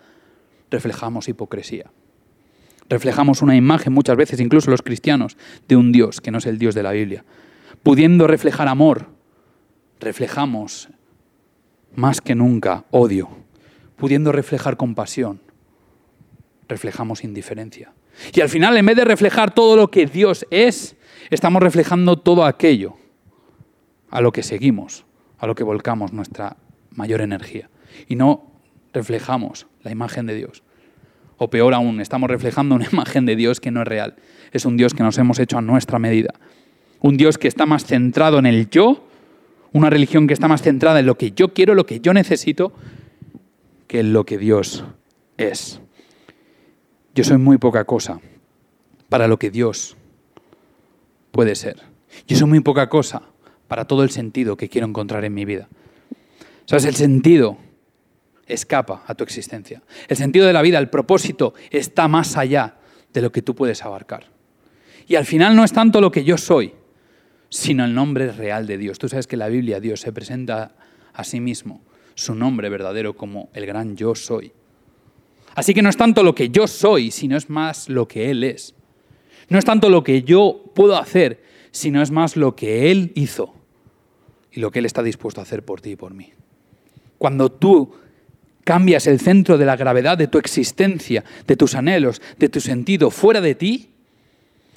reflejamos 0.70 1.28
hipocresía. 1.28 1.92
Reflejamos 2.90 3.42
una 3.42 3.56
imagen, 3.56 3.94
muchas 3.94 4.16
veces, 4.16 4.40
incluso 4.40 4.72
los 4.72 4.82
cristianos, 4.82 5.38
de 5.68 5.76
un 5.76 5.92
Dios 5.92 6.22
que 6.22 6.32
no 6.32 6.38
es 6.38 6.46
el 6.46 6.58
Dios 6.58 6.74
de 6.74 6.84
la 6.84 6.92
Biblia. 6.92 7.26
Pudiendo 7.84 8.28
reflejar 8.28 8.68
amor, 8.68 9.08
reflejamos 10.00 10.90
más 11.96 12.22
que 12.22 12.36
nunca 12.36 12.86
odio. 12.92 13.30
Pudiendo 13.98 14.32
reflejar 14.32 14.78
compasión, 14.78 15.42
reflejamos 16.68 17.24
indiferencia. 17.24 17.94
Y 18.34 18.42
al 18.42 18.50
final, 18.50 18.78
en 18.78 18.86
vez 18.86 18.96
de 18.96 19.06
reflejar 19.06 19.54
todo 19.54 19.76
lo 19.76 19.92
que 19.92 20.06
Dios 20.06 20.46
es, 20.50 20.96
estamos 21.30 21.62
reflejando 21.62 22.18
todo 22.18 22.46
aquello 22.46 22.96
a 24.10 24.22
lo 24.22 24.32
que 24.32 24.44
seguimos, 24.44 25.06
a 25.38 25.48
lo 25.48 25.56
que 25.56 25.64
volcamos 25.64 26.14
nuestra 26.14 26.58
mayor 26.92 27.22
energía. 27.22 27.70
Y 28.08 28.16
no 28.16 28.57
reflejamos 28.98 29.68
la 29.84 29.92
imagen 29.92 30.26
de 30.26 30.36
Dios. 30.36 30.64
O 31.38 31.50
peor 31.50 31.74
aún, 31.76 32.02
estamos 32.02 32.30
reflejando 32.30 32.76
una 32.76 32.88
imagen 32.92 33.26
de 33.26 33.36
Dios 33.36 33.60
que 33.60 33.72
no 33.72 33.82
es 33.82 33.88
real. 33.88 34.16
Es 34.52 34.66
un 34.66 34.76
Dios 34.76 34.94
que 34.94 35.04
nos 35.04 35.18
hemos 35.18 35.40
hecho 35.40 35.58
a 35.58 35.62
nuestra 35.62 36.00
medida. 36.00 36.34
Un 37.00 37.16
Dios 37.16 37.38
que 37.38 37.48
está 37.48 37.66
más 37.66 37.86
centrado 37.86 38.40
en 38.40 38.48
el 38.48 38.70
yo, 38.70 39.08
una 39.72 39.90
religión 39.90 40.26
que 40.26 40.34
está 40.34 40.48
más 40.48 40.64
centrada 40.64 41.00
en 41.00 41.06
lo 41.06 41.16
que 41.16 41.32
yo 41.32 41.54
quiero, 41.54 41.76
lo 41.76 41.86
que 41.86 42.00
yo 42.00 42.12
necesito, 42.14 42.74
que 43.88 44.00
en 44.00 44.14
lo 44.14 44.26
que 44.26 44.40
Dios 44.40 44.84
es. 45.38 45.80
Yo 47.14 47.24
soy 47.24 47.38
muy 47.38 47.58
poca 47.60 47.86
cosa 47.86 48.20
para 49.10 49.28
lo 49.28 49.38
que 49.38 49.52
Dios 49.52 49.96
puede 51.32 51.56
ser. 51.56 51.78
Yo 52.28 52.36
soy 52.36 52.48
muy 52.48 52.62
poca 52.62 52.90
cosa 52.90 53.22
para 53.68 53.86
todo 53.86 54.02
el 54.04 54.10
sentido 54.10 54.58
que 54.58 54.70
quiero 54.70 54.88
encontrar 54.88 55.24
en 55.24 55.36
mi 55.36 55.46
vida. 55.46 55.68
¿Sabes? 56.66 56.86
El 56.86 56.96
sentido 56.96 57.58
escapa 58.48 59.04
a 59.06 59.16
tu 59.16 59.24
existencia. 59.24 59.82
El 60.08 60.18
sentido 60.18 60.46
de 60.46 60.54
la 60.54 60.62
vida, 60.62 60.80
el 60.80 60.90
propósito 60.90 61.54
está 61.70 62.08
más 62.08 62.38
allá 62.38 62.78
de 63.14 63.22
lo 63.22 63.32
que 63.32 63.42
tú 63.42 63.56
puedes 63.56 63.84
abarcar. 63.84 64.26
Y 65.08 65.16
al 65.16 65.26
final 65.26 65.56
no 65.56 65.64
es 65.64 65.72
tanto 65.72 66.02
lo 66.02 66.12
que 66.12 66.24
yo 66.24 66.38
soy, 66.38 66.74
sino 67.50 67.86
el 67.86 67.94
nombre 67.94 68.32
real 68.32 68.68
de 68.68 68.78
Dios. 68.78 69.00
Tú 69.00 69.08
sabes 69.08 69.28
que 69.28 69.36
en 69.36 69.40
la 69.40 69.48
Biblia 69.48 69.80
Dios 69.80 70.02
se 70.02 70.12
presenta 70.12 70.76
a 71.14 71.24
sí 71.24 71.40
mismo, 71.40 71.82
su 72.16 72.36
nombre 72.36 72.70
verdadero 72.70 73.16
como 73.16 73.50
el 73.54 73.66
gran 73.66 73.96
yo 73.96 74.16
soy. 74.16 74.52
Así 75.56 75.74
que 75.74 75.82
no 75.82 75.90
es 75.90 75.98
tanto 75.98 76.24
lo 76.24 76.36
que 76.36 76.50
yo 76.50 76.68
soy, 76.68 77.10
sino 77.12 77.38
es 77.38 77.50
más 77.50 77.90
lo 77.90 78.08
que 78.08 78.30
Él 78.30 78.44
es. 78.44 78.76
No 79.50 79.58
es 79.58 79.66
tanto 79.66 79.90
lo 79.90 80.04
que 80.04 80.24
yo 80.24 80.72
puedo 80.76 80.98
hacer, 80.98 81.42
sino 81.72 82.02
es 82.02 82.12
más 82.12 82.36
lo 82.36 82.56
que 82.56 82.92
Él 82.92 83.12
hizo 83.16 83.54
y 84.52 84.60
lo 84.60 84.72
que 84.72 84.80
Él 84.80 84.86
está 84.86 85.02
dispuesto 85.02 85.42
a 85.42 85.44
hacer 85.44 85.64
por 85.64 85.82
ti 85.82 85.92
y 85.92 85.96
por 85.96 86.14
mí. 86.14 86.34
Cuando 87.18 87.52
tú 87.52 87.94
cambias 88.68 89.08
el 89.08 89.22
centro 89.22 89.58
de 89.58 89.66
la 89.66 89.78
gravedad 89.78 90.18
de 90.18 90.28
tu 90.28 90.38
existencia, 90.38 91.24
de 91.48 91.56
tus 91.56 91.74
anhelos, 91.74 92.22
de 92.38 92.50
tu 92.50 92.60
sentido 92.60 93.12
fuera 93.12 93.40
de 93.40 93.56
ti, 93.56 93.92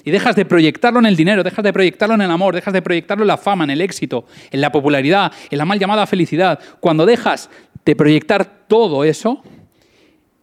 y 0.05 0.11
dejas 0.11 0.37
de 0.37 0.45
proyectarlo 0.45 0.99
en 0.99 1.07
el 1.07 1.17
dinero, 1.17 1.43
dejas 1.43 1.61
de 1.61 1.73
proyectarlo 1.73 2.15
en 2.15 2.21
el 2.21 2.31
amor, 2.31 2.55
dejas 2.55 2.73
de 2.73 2.81
proyectarlo 2.81 3.25
en 3.25 3.27
la 3.27 3.37
fama, 3.37 3.65
en 3.65 3.69
el 3.69 3.81
éxito, 3.81 4.23
en 4.49 4.61
la 4.61 4.71
popularidad, 4.71 5.33
en 5.49 5.57
la 5.57 5.65
mal 5.65 5.77
llamada 5.77 6.07
felicidad, 6.07 6.57
cuando 6.79 7.05
dejas 7.05 7.49
de 7.83 7.97
proyectar 7.97 8.65
todo 8.69 9.03
eso, 9.03 9.43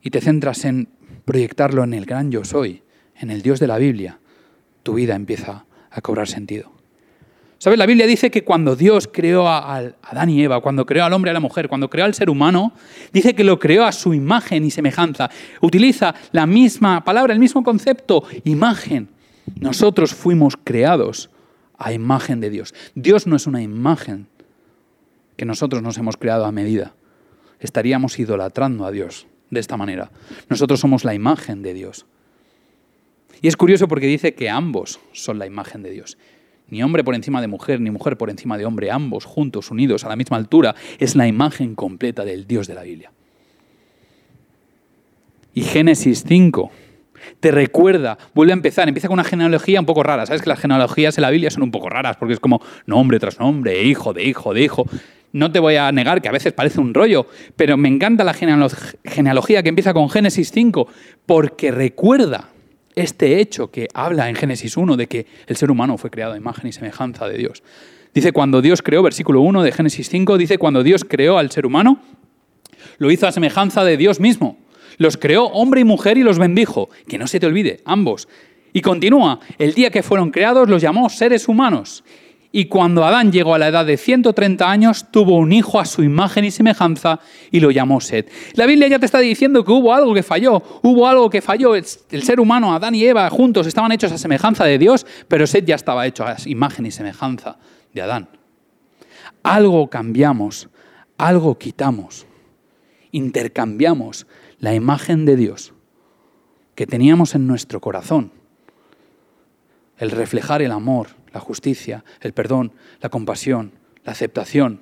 y 0.03 0.11
te 0.11 0.21
centras 0.21 0.67
en 0.67 0.91
proyectarlo 1.25 1.85
en 1.85 1.95
el 1.95 2.05
gran 2.05 2.31
yo 2.31 2.45
soy, 2.45 2.83
en 3.17 3.31
el 3.31 3.41
Dios 3.41 3.61
de 3.61 3.67
la 3.67 3.79
Biblia, 3.79 4.19
tu 4.83 4.93
vida 4.93 5.15
empieza 5.15 5.65
a 5.91 6.01
cobrar 6.03 6.29
sentido. 6.29 6.78
¿Sabes? 7.59 7.77
La 7.77 7.87
Biblia 7.87 8.07
dice 8.07 8.31
que 8.31 8.45
cuando 8.45 8.77
Dios 8.77 9.09
creó 9.13 9.49
a, 9.49 9.79
Adán 10.03 10.31
y 10.31 10.43
Eva, 10.45 10.61
cuando 10.61 10.87
creó 10.87 11.05
al 11.05 11.13
hombre 11.13 11.31
y 11.31 11.33
a 11.33 11.35
la 11.35 11.41
mujer, 11.41 11.69
cuando 11.69 11.91
creó 11.91 12.05
al 12.05 12.15
ser 12.15 12.31
humano, 12.31 12.73
dice 13.13 13.35
que 13.35 13.43
lo 13.43 13.59
creó 13.59 13.85
a 13.85 13.91
su 13.91 14.15
imagen 14.15 14.65
y 14.65 14.71
semejanza. 14.71 15.29
Utiliza 15.61 16.15
la 16.31 16.47
misma 16.47 17.03
palabra, 17.05 17.33
el 17.33 17.41
mismo 17.41 17.65
concepto, 17.65 18.23
imagen. 18.45 19.09
Nosotros 19.59 20.15
fuimos 20.15 20.57
creados 20.63 21.31
a 21.79 21.93
imagen 21.93 22.41
de 22.41 22.51
Dios. 22.51 22.75
Dios 22.95 23.27
no 23.27 23.35
es 23.35 23.49
una 23.49 23.61
imagen 23.61 24.29
que 25.37 25.45
nosotros 25.45 25.83
nos 25.83 25.99
hemos 25.99 26.17
creado 26.17 26.45
a 26.45 26.53
medida. 26.53 26.95
Estaríamos 27.59 28.21
idolatrando 28.21 28.87
a 28.87 28.93
Dios 28.93 29.27
de 29.51 29.59
esta 29.59 29.77
manera. 29.77 30.13
Nosotros 30.49 30.79
somos 30.79 31.05
la 31.05 31.15
imagen 31.15 31.63
de 31.63 31.75
Dios. 31.75 32.07
Y 33.43 33.49
es 33.49 33.57
curioso 33.57 33.89
porque 33.89 34.07
dice 34.07 34.35
que 34.35 34.49
ambos 34.49 35.01
son 35.13 35.41
la 35.41 35.47
imagen 35.47 35.83
de 35.83 35.91
Dios. 35.91 36.19
Ni 36.71 36.83
hombre 36.83 37.03
por 37.05 37.15
encima 37.15 37.41
de 37.41 37.49
mujer, 37.49 37.81
ni 37.81 37.91
mujer 37.91 38.17
por 38.17 38.31
encima 38.31 38.59
de 38.59 38.67
hombre, 38.67 38.91
ambos 38.91 39.25
juntos, 39.25 39.71
unidos 39.71 40.05
a 40.05 40.09
la 40.09 40.17
misma 40.17 40.37
altura, 40.37 40.75
es 40.99 41.17
la 41.17 41.27
imagen 41.27 41.75
completa 41.75 42.25
del 42.25 42.47
Dios 42.47 42.67
de 42.67 42.75
la 42.75 42.83
Biblia. 42.83 43.11
Y 45.55 45.63
Génesis 45.63 46.25
5 46.27 46.71
te 47.41 47.51
recuerda, 47.51 48.19
vuelve 48.35 48.53
a 48.53 48.55
empezar, 48.55 48.89
empieza 48.89 49.09
con 49.09 49.15
una 49.15 49.25
genealogía 49.25 49.81
un 49.81 49.87
poco 49.87 50.03
rara. 50.03 50.27
Sabes 50.27 50.43
que 50.43 50.49
las 50.49 50.61
genealogías 50.61 51.17
en 51.19 51.23
la 51.23 51.31
Biblia 51.31 51.51
son 51.51 51.63
un 51.63 51.71
poco 51.71 51.89
raras 51.89 52.17
porque 52.17 52.35
es 52.35 52.41
como 52.41 52.61
nombre 52.87 53.19
tras 53.19 53.39
nombre, 53.39 53.83
hijo 53.83 54.13
de 54.13 54.25
hijo 54.25 54.55
de 54.55 54.63
hijo. 54.63 54.87
No 55.33 55.53
te 55.53 55.59
voy 55.59 55.77
a 55.77 55.93
negar 55.93 56.23
que 56.23 56.29
a 56.29 56.33
veces 56.33 56.53
parece 56.53 56.81
un 56.81 56.95
rollo, 56.95 57.27
pero 57.57 57.77
me 57.77 57.89
encanta 57.89 58.25
la 58.25 58.35
genealogía 58.35 59.63
que 59.63 59.69
empieza 59.69 59.93
con 59.93 60.09
Génesis 60.09 60.51
5 60.53 60.89
porque 61.27 61.71
recuerda 61.71 62.49
este 63.03 63.41
hecho 63.41 63.71
que 63.71 63.89
habla 63.95 64.29
en 64.29 64.35
Génesis 64.35 64.77
1 64.77 64.97
de 64.97 65.07
que 65.07 65.27
el 65.47 65.57
ser 65.57 65.71
humano 65.71 65.99
fue 65.99 66.11
creado 66.11 66.35
a 66.35 66.37
imagen 66.37 66.69
y 66.69 66.73
semejanza 66.73 67.29
de 67.29 67.39
Dios. 67.39 67.63
Dice 68.15 68.33
cuando 68.33 68.61
Dios 68.61 68.83
creó, 68.83 69.03
versículo 69.03 69.41
1 69.43 69.63
de 69.63 69.73
Génesis 69.73 70.09
5, 70.09 70.39
dice 70.39 70.59
cuando 70.59 70.83
Dios 70.83 71.05
creó 71.05 71.39
al 71.39 71.51
ser 71.51 71.67
humano, 71.67 72.01
lo 72.99 73.11
hizo 73.11 73.27
a 73.27 73.33
semejanza 73.33 73.85
de 73.85 73.97
Dios 73.97 74.21
mismo. 74.21 74.59
Los 74.97 75.17
creó 75.17 75.45
hombre 75.47 75.81
y 75.81 75.85
mujer 75.85 76.19
y 76.19 76.23
los 76.23 76.39
bendijo. 76.39 76.91
Que 77.07 77.19
no 77.19 77.27
se 77.27 77.39
te 77.39 77.47
olvide, 77.47 77.81
ambos. 77.85 78.29
Y 78.73 78.81
continúa, 78.81 79.41
el 79.59 79.75
día 79.75 79.91
que 79.91 80.03
fueron 80.03 80.31
creados 80.31 80.69
los 80.69 80.83
llamó 80.83 81.09
seres 81.09 81.49
humanos 81.49 82.05
y 82.51 82.65
cuando 82.67 83.05
Adán 83.05 83.31
llegó 83.31 83.55
a 83.55 83.59
la 83.59 83.69
edad 83.69 83.85
de 83.85 83.99
130 83.99 84.71
años, 84.71 85.11
tuvo 85.11 85.37
un 85.37 85.53
hijo 85.53 85.79
a 85.79 85.85
su 85.85 86.03
imagen 86.03 86.47
y 86.47 86.51
semejanza 86.51 87.21
y 87.51 87.61
lo 87.61 87.71
llamó 87.71 88.01
Set. 88.01 88.31
La 88.55 88.65
Biblia 88.65 88.89
ya 88.89 88.99
te 88.99 89.05
está 89.05 89.19
diciendo 89.19 89.65
que 89.65 89.73
hubo 89.73 89.93
algo 89.93 90.15
que 90.15 90.23
falló, 90.23 90.63
hubo 90.83 91.07
algo 91.07 91.29
que 91.29 91.43
falló. 91.43 91.75
El 91.75 91.85
ser 92.23 92.41
humano, 92.41 92.73
Adán 92.73 92.95
y 92.95 93.05
Eva, 93.05 93.29
juntos 93.29 93.67
estaban 93.67 93.93
hechos 93.93 94.13
a 94.13 94.19
semejanza 94.19 94.65
de 94.65 94.79
Dios, 94.79 95.05
pero 95.29 95.47
Set 95.47 95.67
ya 95.67 95.75
estaba 95.75 96.07
hecho 96.07 96.25
a 96.25 96.37
imagen 96.47 96.87
y 96.87 96.91
semejanza 96.91 97.59
de 97.93 98.01
Adán. 98.01 98.29
Algo 99.43 99.91
cambiamos, 99.91 100.71
algo 101.19 101.59
quitamos, 101.59 102.27
intercambiamos 103.13 104.27
la 104.59 104.75
imagen 104.75 105.27
de 105.27 105.37
Dios 105.37 105.75
que 106.75 106.87
teníamos 106.87 107.35
en 107.35 107.47
nuestro 107.47 107.81
corazón, 107.81 108.33
el 109.99 110.13
reflejar 110.13 110.63
el 110.63 110.71
amor, 110.71 111.18
la 111.33 111.41
justicia, 111.41 112.05
el 112.21 112.33
perdón, 112.33 112.73
la 113.01 113.09
compasión, 113.09 113.73
la 114.05 114.13
aceptación. 114.13 114.81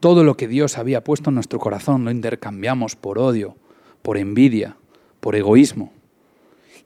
Todo 0.00 0.24
lo 0.24 0.36
que 0.36 0.48
Dios 0.48 0.78
había 0.78 1.04
puesto 1.04 1.30
en 1.30 1.34
nuestro 1.34 1.58
corazón 1.58 2.04
lo 2.04 2.10
intercambiamos 2.10 2.96
por 2.96 3.18
odio, 3.18 3.56
por 4.02 4.18
envidia, 4.18 4.76
por 5.20 5.36
egoísmo. 5.36 5.92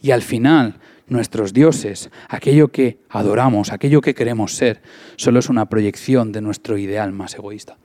Y 0.02 0.10
al 0.10 0.22
final, 0.22 0.78
nuestros 1.08 1.52
dioses, 1.52 2.10
aquello 2.28 2.68
que 2.68 2.98
adoramos, 3.08 3.72
aquello 3.72 4.00
que 4.00 4.14
queremos 4.14 4.54
ser, 4.54 4.82
solo 5.16 5.38
es 5.38 5.48
una 5.48 5.66
proyección 5.66 6.32
de 6.32 6.42
nuestro 6.42 6.76
ideal 6.76 7.12
más 7.12 7.34
egoísta. 7.34 7.78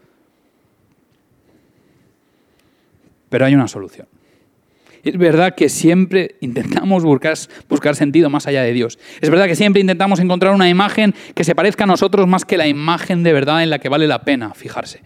Pero 3.30 3.46
hay 3.46 3.56
una 3.56 3.70
solución. 3.70 4.08
Es 5.04 5.18
verdad 5.18 5.56
que 5.56 5.70
siempre 5.70 6.36
intentamos 6.42 7.04
buscar, 7.04 7.96
sentido 7.96 8.30
más 8.30 8.48
allá 8.48 8.62
de 8.64 8.74
Dios. 8.74 9.00
Es 9.20 9.30
verdad 9.30 9.48
que 9.48 9.56
siempre 9.56 9.82
intentamos 9.82 10.20
encontrar 10.20 10.54
una 10.54 10.70
imagen 10.70 11.14
que 11.34 11.44
se 11.44 11.56
parezca 11.56 11.86
a 11.86 11.88
nosotros 11.88 12.28
más 12.28 12.46
que 12.46 12.58
la 12.58 12.68
imagen 12.68 13.24
de 13.24 13.34
verdad 13.34 13.64
en 13.64 13.70
la 13.70 13.80
que 13.80 13.90
vale 13.90 14.08
la 14.08 14.24
pena 14.24 14.54
fijarse. 14.54 15.02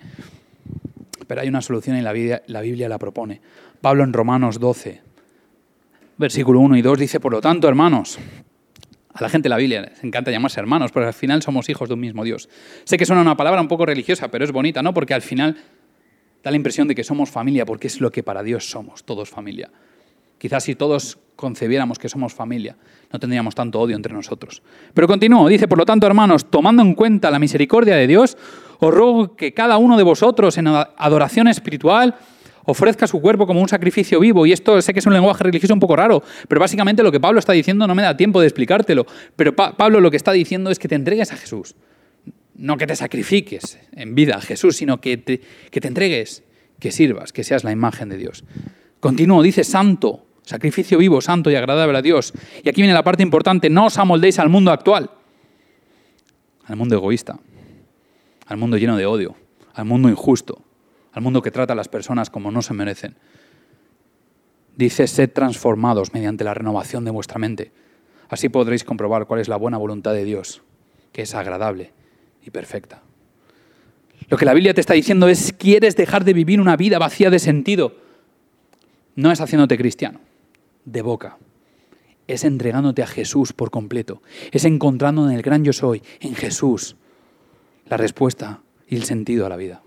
Pero 1.27 1.41
hay 1.41 1.47
una 1.47 1.61
solución 1.61 1.97
y 1.97 2.01
la 2.01 2.11
Biblia 2.11 2.89
la, 2.89 2.99
propone. 2.99 3.41
Pablo 3.81 4.03
en 4.03 4.13
Romanos 4.13 4.59
12, 4.59 5.01
versículo 6.17 6.59
1 6.59 6.77
y 6.77 6.81
2 6.81 6.99
dice, 6.99 7.19
por 7.19 7.31
lo 7.31 7.41
tanto, 7.41 7.67
hermanos, 7.67 8.19
a 9.13 9.21
la 9.21 9.29
gente 9.29 9.45
de 9.45 9.49
la 9.49 9.57
Biblia 9.57 9.81
les 9.81 10.03
encanta 10.03 10.29
llamarse 10.29 10.59
hermanos, 10.59 10.91
porque 10.91 11.07
al 11.07 11.13
final 11.13 11.41
somos 11.41 11.69
hijos 11.69 11.87
de 11.87 11.93
un 11.93 12.01
mismo 12.01 12.23
Dios. 12.23 12.49
Sé 12.83 12.97
que 12.97 13.05
suena 13.05 13.21
una 13.21 13.37
palabra 13.37 13.61
un 13.61 13.67
poco 13.67 13.85
religiosa, 13.85 14.29
pero 14.29 14.43
es 14.43 14.51
bonita, 14.51 14.83
¿no? 14.83 14.93
Porque 14.93 15.13
al 15.13 15.21
final 15.21 15.57
da 16.43 16.51
la 16.51 16.57
impresión 16.57 16.87
de 16.87 16.93
que 16.93 17.03
somos 17.03 17.31
familia, 17.31 17.65
porque 17.65 17.87
es 17.87 17.99
lo 18.01 18.11
que 18.11 18.21
para 18.21 18.43
Dios 18.43 18.69
somos, 18.69 19.03
todos 19.03 19.29
familia. 19.29 19.71
Quizás 20.37 20.63
si 20.63 20.75
todos 20.75 21.17
concebiéramos 21.35 21.99
que 21.99 22.09
somos 22.09 22.33
familia, 22.33 22.75
no 23.11 23.19
tendríamos 23.19 23.55
tanto 23.55 23.79
odio 23.79 23.95
entre 23.95 24.13
nosotros. 24.13 24.61
Pero 24.93 25.07
continúo, 25.07 25.47
dice, 25.47 25.67
por 25.67 25.77
lo 25.77 25.85
tanto, 25.85 26.07
hermanos, 26.07 26.49
tomando 26.49 26.81
en 26.81 26.93
cuenta 26.95 27.29
la 27.31 27.39
misericordia 27.39 27.95
de 27.95 28.07
Dios, 28.07 28.37
os 28.79 28.93
ruego 28.93 29.35
que 29.35 29.53
cada 29.53 29.77
uno 29.77 29.97
de 29.97 30.03
vosotros 30.03 30.57
en 30.57 30.67
adoración 30.67 31.47
espiritual 31.47 32.15
ofrezca 32.65 33.07
su 33.07 33.21
cuerpo 33.21 33.47
como 33.47 33.61
un 33.61 33.69
sacrificio 33.69 34.19
vivo. 34.19 34.45
Y 34.45 34.51
esto 34.51 34.81
sé 34.81 34.93
que 34.93 34.99
es 34.99 35.05
un 35.05 35.13
lenguaje 35.13 35.43
religioso 35.43 35.73
un 35.73 35.79
poco 35.79 35.95
raro, 35.95 36.23
pero 36.47 36.59
básicamente 36.59 37.03
lo 37.03 37.11
que 37.11 37.19
Pablo 37.19 37.39
está 37.39 37.53
diciendo 37.53 37.87
no 37.87 37.95
me 37.95 38.03
da 38.03 38.17
tiempo 38.17 38.41
de 38.41 38.47
explicártelo. 38.47 39.05
Pero 39.35 39.55
Pablo 39.55 39.99
lo 39.99 40.11
que 40.11 40.17
está 40.17 40.31
diciendo 40.31 40.71
es 40.71 40.79
que 40.79 40.87
te 40.87 40.95
entregues 40.95 41.31
a 41.31 41.37
Jesús. 41.37 41.75
No 42.55 42.77
que 42.77 42.87
te 42.87 42.95
sacrifiques 42.95 43.79
en 43.91 44.15
vida 44.15 44.35
a 44.35 44.41
Jesús, 44.41 44.77
sino 44.77 45.01
que 45.01 45.21
que 45.23 45.81
te 45.81 45.87
entregues, 45.87 46.43
que 46.79 46.91
sirvas, 46.91 47.33
que 47.33 47.43
seas 47.43 47.63
la 47.63 47.71
imagen 47.71 48.09
de 48.09 48.17
Dios. 48.17 48.43
Continúo, 49.05 49.43
dice 49.43 49.63
santo, 49.63 50.25
sacrificio 50.41 50.97
vivo, 50.97 51.21
santo 51.21 51.51
y 51.51 51.55
agradable 51.55 51.95
a 51.95 52.01
Dios. 52.01 52.33
Y 52.63 52.69
aquí 52.69 52.81
viene 52.81 52.95
la 52.95 53.03
parte 53.03 53.21
importante, 53.21 53.69
no 53.69 53.85
os 53.85 53.99
amoldéis 53.99 54.39
al 54.39 54.49
mundo 54.49 54.71
actual, 54.71 55.11
al 56.65 56.75
mundo 56.75 56.95
egoísta, 56.95 57.37
al 58.47 58.57
mundo 58.57 58.77
lleno 58.77 58.97
de 58.97 59.05
odio, 59.05 59.35
al 59.75 59.85
mundo 59.85 60.09
injusto, 60.09 60.59
al 61.13 61.21
mundo 61.21 61.43
que 61.43 61.51
trata 61.51 61.73
a 61.73 61.75
las 61.75 61.87
personas 61.87 62.31
como 62.31 62.49
no 62.49 62.63
se 62.63 62.73
merecen. 62.73 63.15
Dice, 64.75 65.05
sed 65.05 65.29
transformados 65.31 66.11
mediante 66.11 66.43
la 66.43 66.55
renovación 66.55 67.05
de 67.05 67.11
vuestra 67.11 67.37
mente. 67.37 67.71
Así 68.27 68.49
podréis 68.49 68.83
comprobar 68.83 69.27
cuál 69.27 69.39
es 69.39 69.47
la 69.47 69.57
buena 69.57 69.77
voluntad 69.77 70.13
de 70.13 70.23
Dios, 70.23 70.63
que 71.11 71.21
es 71.21 71.35
agradable 71.35 71.91
y 72.43 72.49
perfecta. 72.49 73.03
Lo 74.29 74.37
que 74.37 74.45
la 74.45 74.55
Biblia 74.55 74.73
te 74.73 74.81
está 74.81 74.95
diciendo 74.95 75.27
es, 75.27 75.53
¿quieres 75.53 75.95
dejar 75.95 76.25
de 76.25 76.33
vivir 76.33 76.59
una 76.59 76.75
vida 76.75 76.97
vacía 76.97 77.29
de 77.29 77.37
sentido? 77.37 78.03
No 79.15 79.31
es 79.31 79.39
haciéndote 79.39 79.77
cristiano, 79.77 80.19
de 80.83 81.01
boca. 81.01 81.37
Es 82.27 82.43
entregándote 82.43 83.03
a 83.03 83.07
Jesús 83.07 83.53
por 83.53 83.71
completo. 83.71 84.21
Es 84.51 84.65
encontrando 84.65 85.29
en 85.29 85.35
el 85.35 85.41
gran 85.41 85.63
yo 85.63 85.73
soy, 85.73 86.01
en 86.19 86.35
Jesús, 86.35 86.95
la 87.87 87.97
respuesta 87.97 88.61
y 88.87 88.95
el 88.95 89.03
sentido 89.03 89.45
a 89.45 89.49
la 89.49 89.57
vida. 89.57 89.81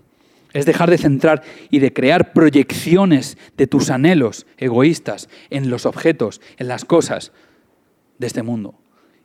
Es 0.51 0.65
dejar 0.65 0.89
de 0.89 0.97
centrar 0.97 1.43
y 1.69 1.79
de 1.79 1.93
crear 1.93 2.33
proyecciones 2.33 3.37
de 3.55 3.67
tus 3.67 3.91
anhelos 3.91 4.47
egoístas 4.57 5.29
en 5.51 5.69
los 5.69 5.85
objetos, 5.85 6.41
en 6.57 6.67
las 6.67 6.85
cosas 6.85 7.31
de 8.17 8.27
este 8.27 8.41
mundo. 8.41 8.73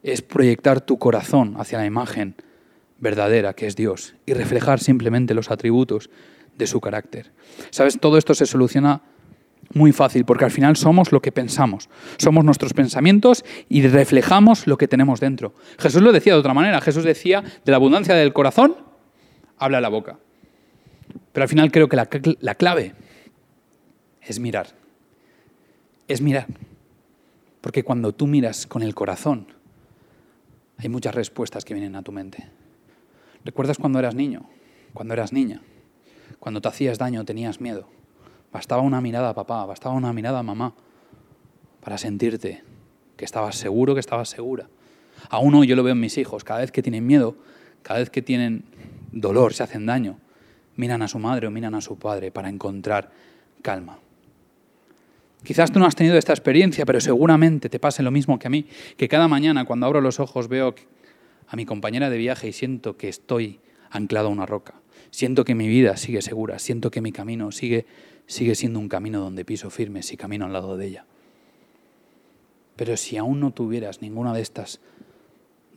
Es 0.02 0.20
proyectar 0.20 0.82
tu 0.82 0.98
corazón 0.98 1.54
hacia 1.56 1.78
la 1.78 1.86
imagen 1.86 2.34
verdadera 2.98 3.54
que 3.54 3.66
es 3.66 3.74
Dios 3.74 4.14
y 4.26 4.34
reflejar 4.34 4.80
simplemente 4.80 5.32
los 5.32 5.50
atributos 5.50 6.10
de 6.58 6.66
su 6.66 6.80
carácter. 6.80 7.32
¿Sabes? 7.70 7.98
Todo 7.98 8.18
esto 8.18 8.34
se 8.34 8.44
soluciona 8.44 9.02
muy 9.74 9.92
fácil 9.92 10.24
porque 10.24 10.44
al 10.44 10.50
final 10.50 10.76
somos 10.76 11.12
lo 11.12 11.20
que 11.20 11.32
pensamos. 11.32 11.88
Somos 12.16 12.44
nuestros 12.44 12.72
pensamientos 12.72 13.44
y 13.68 13.86
reflejamos 13.86 14.66
lo 14.66 14.78
que 14.78 14.88
tenemos 14.88 15.20
dentro. 15.20 15.54
Jesús 15.78 16.02
lo 16.02 16.12
decía 16.12 16.34
de 16.34 16.40
otra 16.40 16.54
manera. 16.54 16.80
Jesús 16.80 17.04
decía, 17.04 17.42
de 17.42 17.70
la 17.70 17.76
abundancia 17.76 18.14
del 18.14 18.32
corazón, 18.32 18.76
habla 19.58 19.80
la 19.80 19.88
boca. 19.88 20.18
Pero 21.32 21.42
al 21.42 21.48
final 21.48 21.70
creo 21.72 21.88
que 21.88 21.96
la, 21.96 22.08
la 22.40 22.54
clave 22.54 22.94
es 24.22 24.38
mirar. 24.38 24.68
Es 26.08 26.20
mirar. 26.20 26.46
Porque 27.60 27.82
cuando 27.82 28.12
tú 28.12 28.26
miras 28.26 28.66
con 28.66 28.82
el 28.82 28.94
corazón, 28.94 29.46
hay 30.76 30.88
muchas 30.88 31.14
respuestas 31.14 31.64
que 31.64 31.74
vienen 31.74 31.96
a 31.96 32.02
tu 32.02 32.12
mente. 32.12 32.46
¿Recuerdas 33.44 33.78
cuando 33.78 33.98
eras 33.98 34.14
niño? 34.14 34.48
Cuando 34.92 35.14
eras 35.14 35.32
niña. 35.32 35.62
Cuando 36.38 36.60
te 36.60 36.68
hacías 36.68 36.98
daño 36.98 37.24
tenías 37.24 37.60
miedo. 37.60 37.88
Bastaba 38.54 38.82
una 38.82 39.00
mirada 39.00 39.30
a 39.30 39.34
papá, 39.34 39.66
bastaba 39.66 39.96
una 39.96 40.12
mirada 40.12 40.38
a 40.38 40.42
mamá 40.44 40.74
para 41.82 41.98
sentirte 41.98 42.62
que 43.16 43.24
estabas 43.24 43.56
seguro, 43.56 43.94
que 43.94 44.00
estabas 44.00 44.28
segura. 44.28 44.68
A 45.28 45.40
uno 45.40 45.64
yo 45.64 45.74
lo 45.74 45.82
veo 45.82 45.94
en 45.94 45.98
mis 45.98 46.16
hijos, 46.18 46.44
cada 46.44 46.60
vez 46.60 46.70
que 46.70 46.80
tienen 46.80 47.04
miedo, 47.04 47.34
cada 47.82 47.98
vez 47.98 48.10
que 48.10 48.22
tienen 48.22 48.62
dolor, 49.10 49.54
se 49.54 49.64
hacen 49.64 49.86
daño, 49.86 50.20
miran 50.76 51.02
a 51.02 51.08
su 51.08 51.18
madre 51.18 51.48
o 51.48 51.50
miran 51.50 51.74
a 51.74 51.80
su 51.80 51.98
padre 51.98 52.30
para 52.30 52.48
encontrar 52.48 53.10
calma. 53.60 53.98
Quizás 55.42 55.72
tú 55.72 55.80
no 55.80 55.86
has 55.86 55.96
tenido 55.96 56.16
esta 56.16 56.32
experiencia, 56.32 56.86
pero 56.86 57.00
seguramente 57.00 57.68
te 57.68 57.80
pase 57.80 58.04
lo 58.04 58.12
mismo 58.12 58.38
que 58.38 58.46
a 58.46 58.50
mí, 58.50 58.68
que 58.96 59.08
cada 59.08 59.26
mañana 59.26 59.64
cuando 59.64 59.86
abro 59.86 60.00
los 60.00 60.20
ojos 60.20 60.46
veo 60.46 60.76
a 61.48 61.56
mi 61.56 61.66
compañera 61.66 62.08
de 62.08 62.18
viaje 62.18 62.46
y 62.46 62.52
siento 62.52 62.96
que 62.96 63.08
estoy 63.08 63.58
anclado 63.90 64.28
a 64.28 64.30
una 64.30 64.46
roca. 64.46 64.74
Siento 65.14 65.44
que 65.44 65.54
mi 65.54 65.68
vida 65.68 65.96
sigue 65.96 66.22
segura, 66.22 66.58
siento 66.58 66.90
que 66.90 67.00
mi 67.00 67.12
camino 67.12 67.52
sigue, 67.52 67.86
sigue 68.26 68.56
siendo 68.56 68.80
un 68.80 68.88
camino 68.88 69.20
donde 69.20 69.44
piso 69.44 69.70
firme 69.70 70.02
si 70.02 70.16
camino 70.16 70.44
al 70.44 70.52
lado 70.52 70.76
de 70.76 70.86
ella. 70.86 71.06
Pero 72.74 72.96
si 72.96 73.16
aún 73.16 73.38
no 73.38 73.52
tuvieras 73.52 74.02
ninguna 74.02 74.34
de 74.34 74.42
estas 74.42 74.80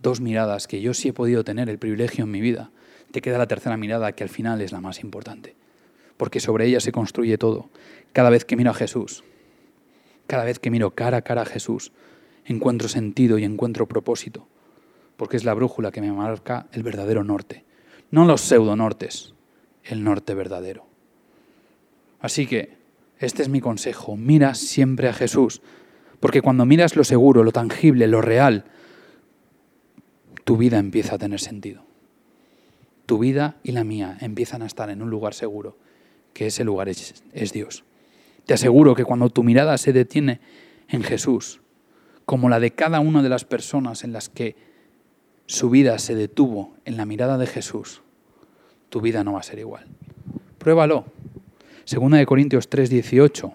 dos 0.02 0.22
miradas 0.22 0.66
que 0.66 0.82
yo 0.82 0.96
sí 0.96 1.10
he 1.10 1.14
podido 1.14 1.44
tener 1.44 1.70
el 1.70 1.78
privilegio 1.78 2.24
en 2.24 2.32
mi 2.32 2.42
vida, 2.42 2.72
te 3.12 3.22
queda 3.22 3.38
la 3.38 3.46
tercera 3.46 3.78
mirada 3.78 4.12
que 4.14 4.24
al 4.24 4.30
final 4.30 4.60
es 4.60 4.72
la 4.72 4.82
más 4.82 5.02
importante, 5.02 5.54
porque 6.18 6.40
sobre 6.40 6.66
ella 6.66 6.80
se 6.80 6.92
construye 6.92 7.38
todo. 7.38 7.70
Cada 8.14 8.32
vez 8.32 8.44
que 8.44 8.56
miro 8.56 8.72
a 8.72 8.74
Jesús, 8.74 9.24
cada 10.26 10.46
vez 10.46 10.58
que 10.58 10.72
miro 10.72 10.96
cara 10.96 11.18
a 11.18 11.22
cara 11.22 11.44
a 11.44 11.46
Jesús, 11.46 11.92
encuentro 12.44 12.90
sentido 12.90 13.38
y 13.38 13.44
encuentro 13.44 13.88
propósito, 13.88 14.48
porque 15.16 15.38
es 15.38 15.46
la 15.46 15.54
brújula 15.54 15.92
que 15.92 16.02
me 16.02 16.12
marca 16.12 16.66
el 16.72 16.82
verdadero 16.82 17.24
norte, 17.24 17.67
no 18.12 18.26
los 18.26 18.42
pseudonortes, 18.42 19.34
el 19.84 20.04
norte 20.04 20.34
verdadero. 20.34 20.86
Así 22.20 22.48
que 22.48 22.78
este 23.20 23.42
es 23.44 23.50
mi 23.50 23.62
consejo, 23.62 24.16
mira 24.16 24.54
siempre 24.56 25.08
a 25.08 25.14
Jesús, 25.14 25.62
porque 26.20 26.42
cuando 26.42 26.66
miras 26.66 26.96
lo 26.96 27.04
seguro, 27.04 27.44
lo 27.44 27.52
tangible, 27.52 28.08
lo 28.08 28.22
real, 28.22 28.66
tu 30.44 30.58
vida 30.58 30.78
empieza 30.80 31.16
a 31.16 31.18
tener 31.18 31.40
sentido 31.40 31.88
tu 33.08 33.18
vida 33.18 33.56
y 33.64 33.72
la 33.72 33.84
mía 33.84 34.18
empiezan 34.22 34.62
a 34.62 34.68
estar 34.68 34.92
en 34.92 35.02
un 35.02 35.10
lugar 35.10 35.34
seguro, 35.34 35.78
que 36.34 36.48
ese 36.48 36.64
lugar 36.64 36.90
es, 36.90 37.24
Dios. 37.54 37.84
Te 38.46 38.54
aseguro 38.54 38.94
que 38.94 39.06
cuando 39.06 39.30
tu 39.30 39.44
mirada 39.44 39.78
se 39.80 39.94
detiene 39.94 40.40
en 40.90 41.04
Jesús, 41.04 41.62
como 42.26 42.50
la 42.50 42.60
de 42.60 42.72
cada 42.72 43.00
una 43.00 43.24
de 43.24 43.30
las 43.30 43.46
personas 43.46 44.04
en 44.04 44.12
las 44.12 44.30
que 44.30 44.56
su 45.48 45.72
vida 45.72 45.98
se 45.98 46.14
detuvo 46.14 46.76
en 46.86 46.98
la 46.98 47.06
mirada 47.06 47.38
de 47.40 47.48
Jesús, 47.48 48.04
tu 48.90 49.02
vida 49.02 49.24
no 49.24 49.34
va 49.34 49.40
a 49.40 49.44
ser 49.44 49.60
igual. 49.60 49.86
Pruébalo. 50.60 51.06
Segunda 51.86 52.18
de 52.18 52.26
Corintios 52.26 52.70
3:18 52.70 53.54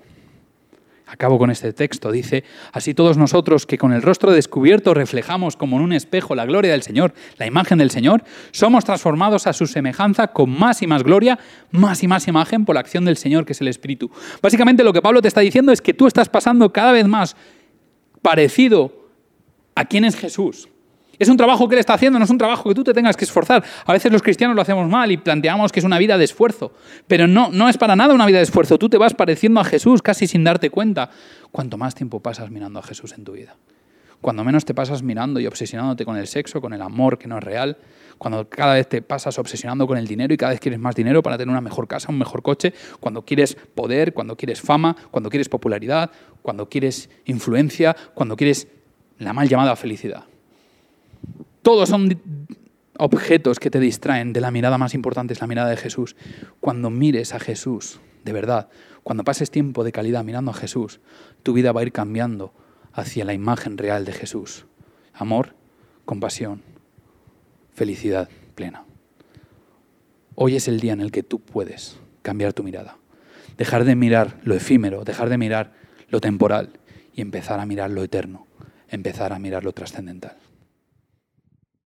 Acabo 1.12 1.38
con 1.38 1.50
este 1.50 1.74
texto. 1.74 2.10
Dice, 2.10 2.42
así 2.72 2.94
todos 2.94 3.18
nosotros 3.18 3.66
que 3.66 3.76
con 3.76 3.92
el 3.92 4.00
rostro 4.00 4.32
descubierto 4.32 4.94
reflejamos 4.94 5.58
como 5.58 5.76
en 5.76 5.82
un 5.82 5.92
espejo 5.92 6.34
la 6.34 6.46
gloria 6.46 6.72
del 6.72 6.80
Señor, 6.80 7.12
la 7.36 7.46
imagen 7.46 7.76
del 7.76 7.90
Señor, 7.90 8.24
somos 8.50 8.86
transformados 8.86 9.46
a 9.46 9.52
su 9.52 9.66
semejanza 9.66 10.28
con 10.28 10.48
más 10.48 10.80
y 10.80 10.86
más 10.86 11.02
gloria, 11.02 11.38
más 11.70 12.02
y 12.02 12.08
más 12.08 12.28
imagen 12.28 12.64
por 12.64 12.76
la 12.76 12.80
acción 12.80 13.04
del 13.04 13.18
Señor 13.18 13.44
que 13.44 13.52
es 13.52 13.60
el 13.60 13.68
Espíritu. 13.68 14.10
Básicamente 14.40 14.82
lo 14.84 14.94
que 14.94 15.02
Pablo 15.02 15.20
te 15.20 15.28
está 15.28 15.42
diciendo 15.42 15.70
es 15.70 15.82
que 15.82 15.92
tú 15.92 16.06
estás 16.06 16.30
pasando 16.30 16.72
cada 16.72 16.92
vez 16.92 17.06
más 17.06 17.36
parecido 18.22 19.10
a 19.74 19.84
quién 19.84 20.06
es 20.06 20.16
Jesús. 20.16 20.70
Es 21.18 21.28
un 21.28 21.36
trabajo 21.36 21.68
que 21.68 21.74
Él 21.74 21.80
está 21.80 21.94
haciendo, 21.94 22.18
no 22.18 22.24
es 22.24 22.30
un 22.30 22.38
trabajo 22.38 22.68
que 22.68 22.74
tú 22.74 22.84
te 22.84 22.94
tengas 22.94 23.16
que 23.16 23.24
esforzar. 23.24 23.62
A 23.84 23.92
veces 23.92 24.10
los 24.10 24.22
cristianos 24.22 24.56
lo 24.56 24.62
hacemos 24.62 24.88
mal 24.88 25.10
y 25.10 25.16
planteamos 25.16 25.70
que 25.70 25.80
es 25.80 25.84
una 25.84 25.98
vida 25.98 26.18
de 26.18 26.24
esfuerzo, 26.24 26.72
pero 27.06 27.26
no, 27.26 27.50
no 27.50 27.68
es 27.68 27.78
para 27.78 27.96
nada 27.96 28.14
una 28.14 28.26
vida 28.26 28.38
de 28.38 28.44
esfuerzo. 28.44 28.78
Tú 28.78 28.88
te 28.88 28.98
vas 28.98 29.14
pareciendo 29.14 29.60
a 29.60 29.64
Jesús 29.64 30.02
casi 30.02 30.26
sin 30.26 30.44
darte 30.44 30.70
cuenta. 30.70 31.10
Cuanto 31.50 31.76
más 31.76 31.94
tiempo 31.94 32.20
pasas 32.20 32.50
mirando 32.50 32.78
a 32.78 32.82
Jesús 32.82 33.12
en 33.12 33.24
tu 33.24 33.32
vida. 33.32 33.56
Cuando 34.22 34.44
menos 34.44 34.64
te 34.64 34.72
pasas 34.72 35.02
mirando 35.02 35.40
y 35.40 35.48
obsesionándote 35.48 36.04
con 36.04 36.16
el 36.16 36.28
sexo, 36.28 36.60
con 36.60 36.72
el 36.72 36.80
amor 36.80 37.18
que 37.18 37.26
no 37.26 37.38
es 37.38 37.44
real, 37.44 37.76
cuando 38.18 38.48
cada 38.48 38.74
vez 38.74 38.88
te 38.88 39.02
pasas 39.02 39.36
obsesionando 39.40 39.84
con 39.84 39.98
el 39.98 40.06
dinero 40.06 40.32
y 40.32 40.36
cada 40.36 40.52
vez 40.52 40.60
quieres 40.60 40.78
más 40.78 40.94
dinero 40.94 41.24
para 41.24 41.36
tener 41.36 41.50
una 41.50 41.60
mejor 41.60 41.88
casa, 41.88 42.06
un 42.08 42.18
mejor 42.18 42.40
coche, 42.40 42.72
cuando 43.00 43.24
quieres 43.24 43.56
poder, 43.74 44.14
cuando 44.14 44.36
quieres 44.36 44.60
fama, 44.60 44.94
cuando 45.10 45.28
quieres 45.28 45.48
popularidad, 45.48 46.12
cuando 46.40 46.68
quieres 46.68 47.10
influencia, 47.24 47.96
cuando 48.14 48.36
quieres 48.36 48.68
la 49.18 49.32
mal 49.32 49.48
llamada 49.48 49.74
felicidad. 49.74 50.24
Todos 51.62 51.88
son 51.88 52.20
objetos 52.98 53.60
que 53.60 53.70
te 53.70 53.78
distraen 53.78 54.32
de 54.32 54.40
la 54.40 54.50
mirada 54.50 54.78
más 54.78 54.94
importante, 54.94 55.32
es 55.32 55.40
la 55.40 55.46
mirada 55.46 55.70
de 55.70 55.76
Jesús. 55.76 56.16
Cuando 56.60 56.90
mires 56.90 57.34
a 57.34 57.40
Jesús, 57.40 58.00
de 58.24 58.32
verdad, 58.32 58.68
cuando 59.02 59.24
pases 59.24 59.50
tiempo 59.50 59.84
de 59.84 59.92
calidad 59.92 60.24
mirando 60.24 60.50
a 60.50 60.54
Jesús, 60.54 61.00
tu 61.42 61.52
vida 61.52 61.72
va 61.72 61.80
a 61.80 61.84
ir 61.84 61.92
cambiando 61.92 62.52
hacia 62.92 63.24
la 63.24 63.32
imagen 63.32 63.78
real 63.78 64.04
de 64.04 64.12
Jesús. 64.12 64.66
Amor, 65.14 65.54
compasión, 66.04 66.62
felicidad 67.72 68.28
plena. 68.54 68.84
Hoy 70.34 70.56
es 70.56 70.66
el 70.66 70.80
día 70.80 70.92
en 70.94 71.00
el 71.00 71.12
que 71.12 71.22
tú 71.22 71.40
puedes 71.40 71.98
cambiar 72.22 72.52
tu 72.52 72.62
mirada. 72.62 72.96
Dejar 73.56 73.84
de 73.84 73.94
mirar 73.94 74.40
lo 74.42 74.54
efímero, 74.54 75.04
dejar 75.04 75.28
de 75.28 75.38
mirar 75.38 75.74
lo 76.08 76.20
temporal 76.20 76.70
y 77.14 77.20
empezar 77.20 77.60
a 77.60 77.66
mirar 77.66 77.90
lo 77.90 78.02
eterno, 78.02 78.46
empezar 78.88 79.32
a 79.32 79.38
mirar 79.38 79.64
lo 79.64 79.72
trascendental. 79.72 80.41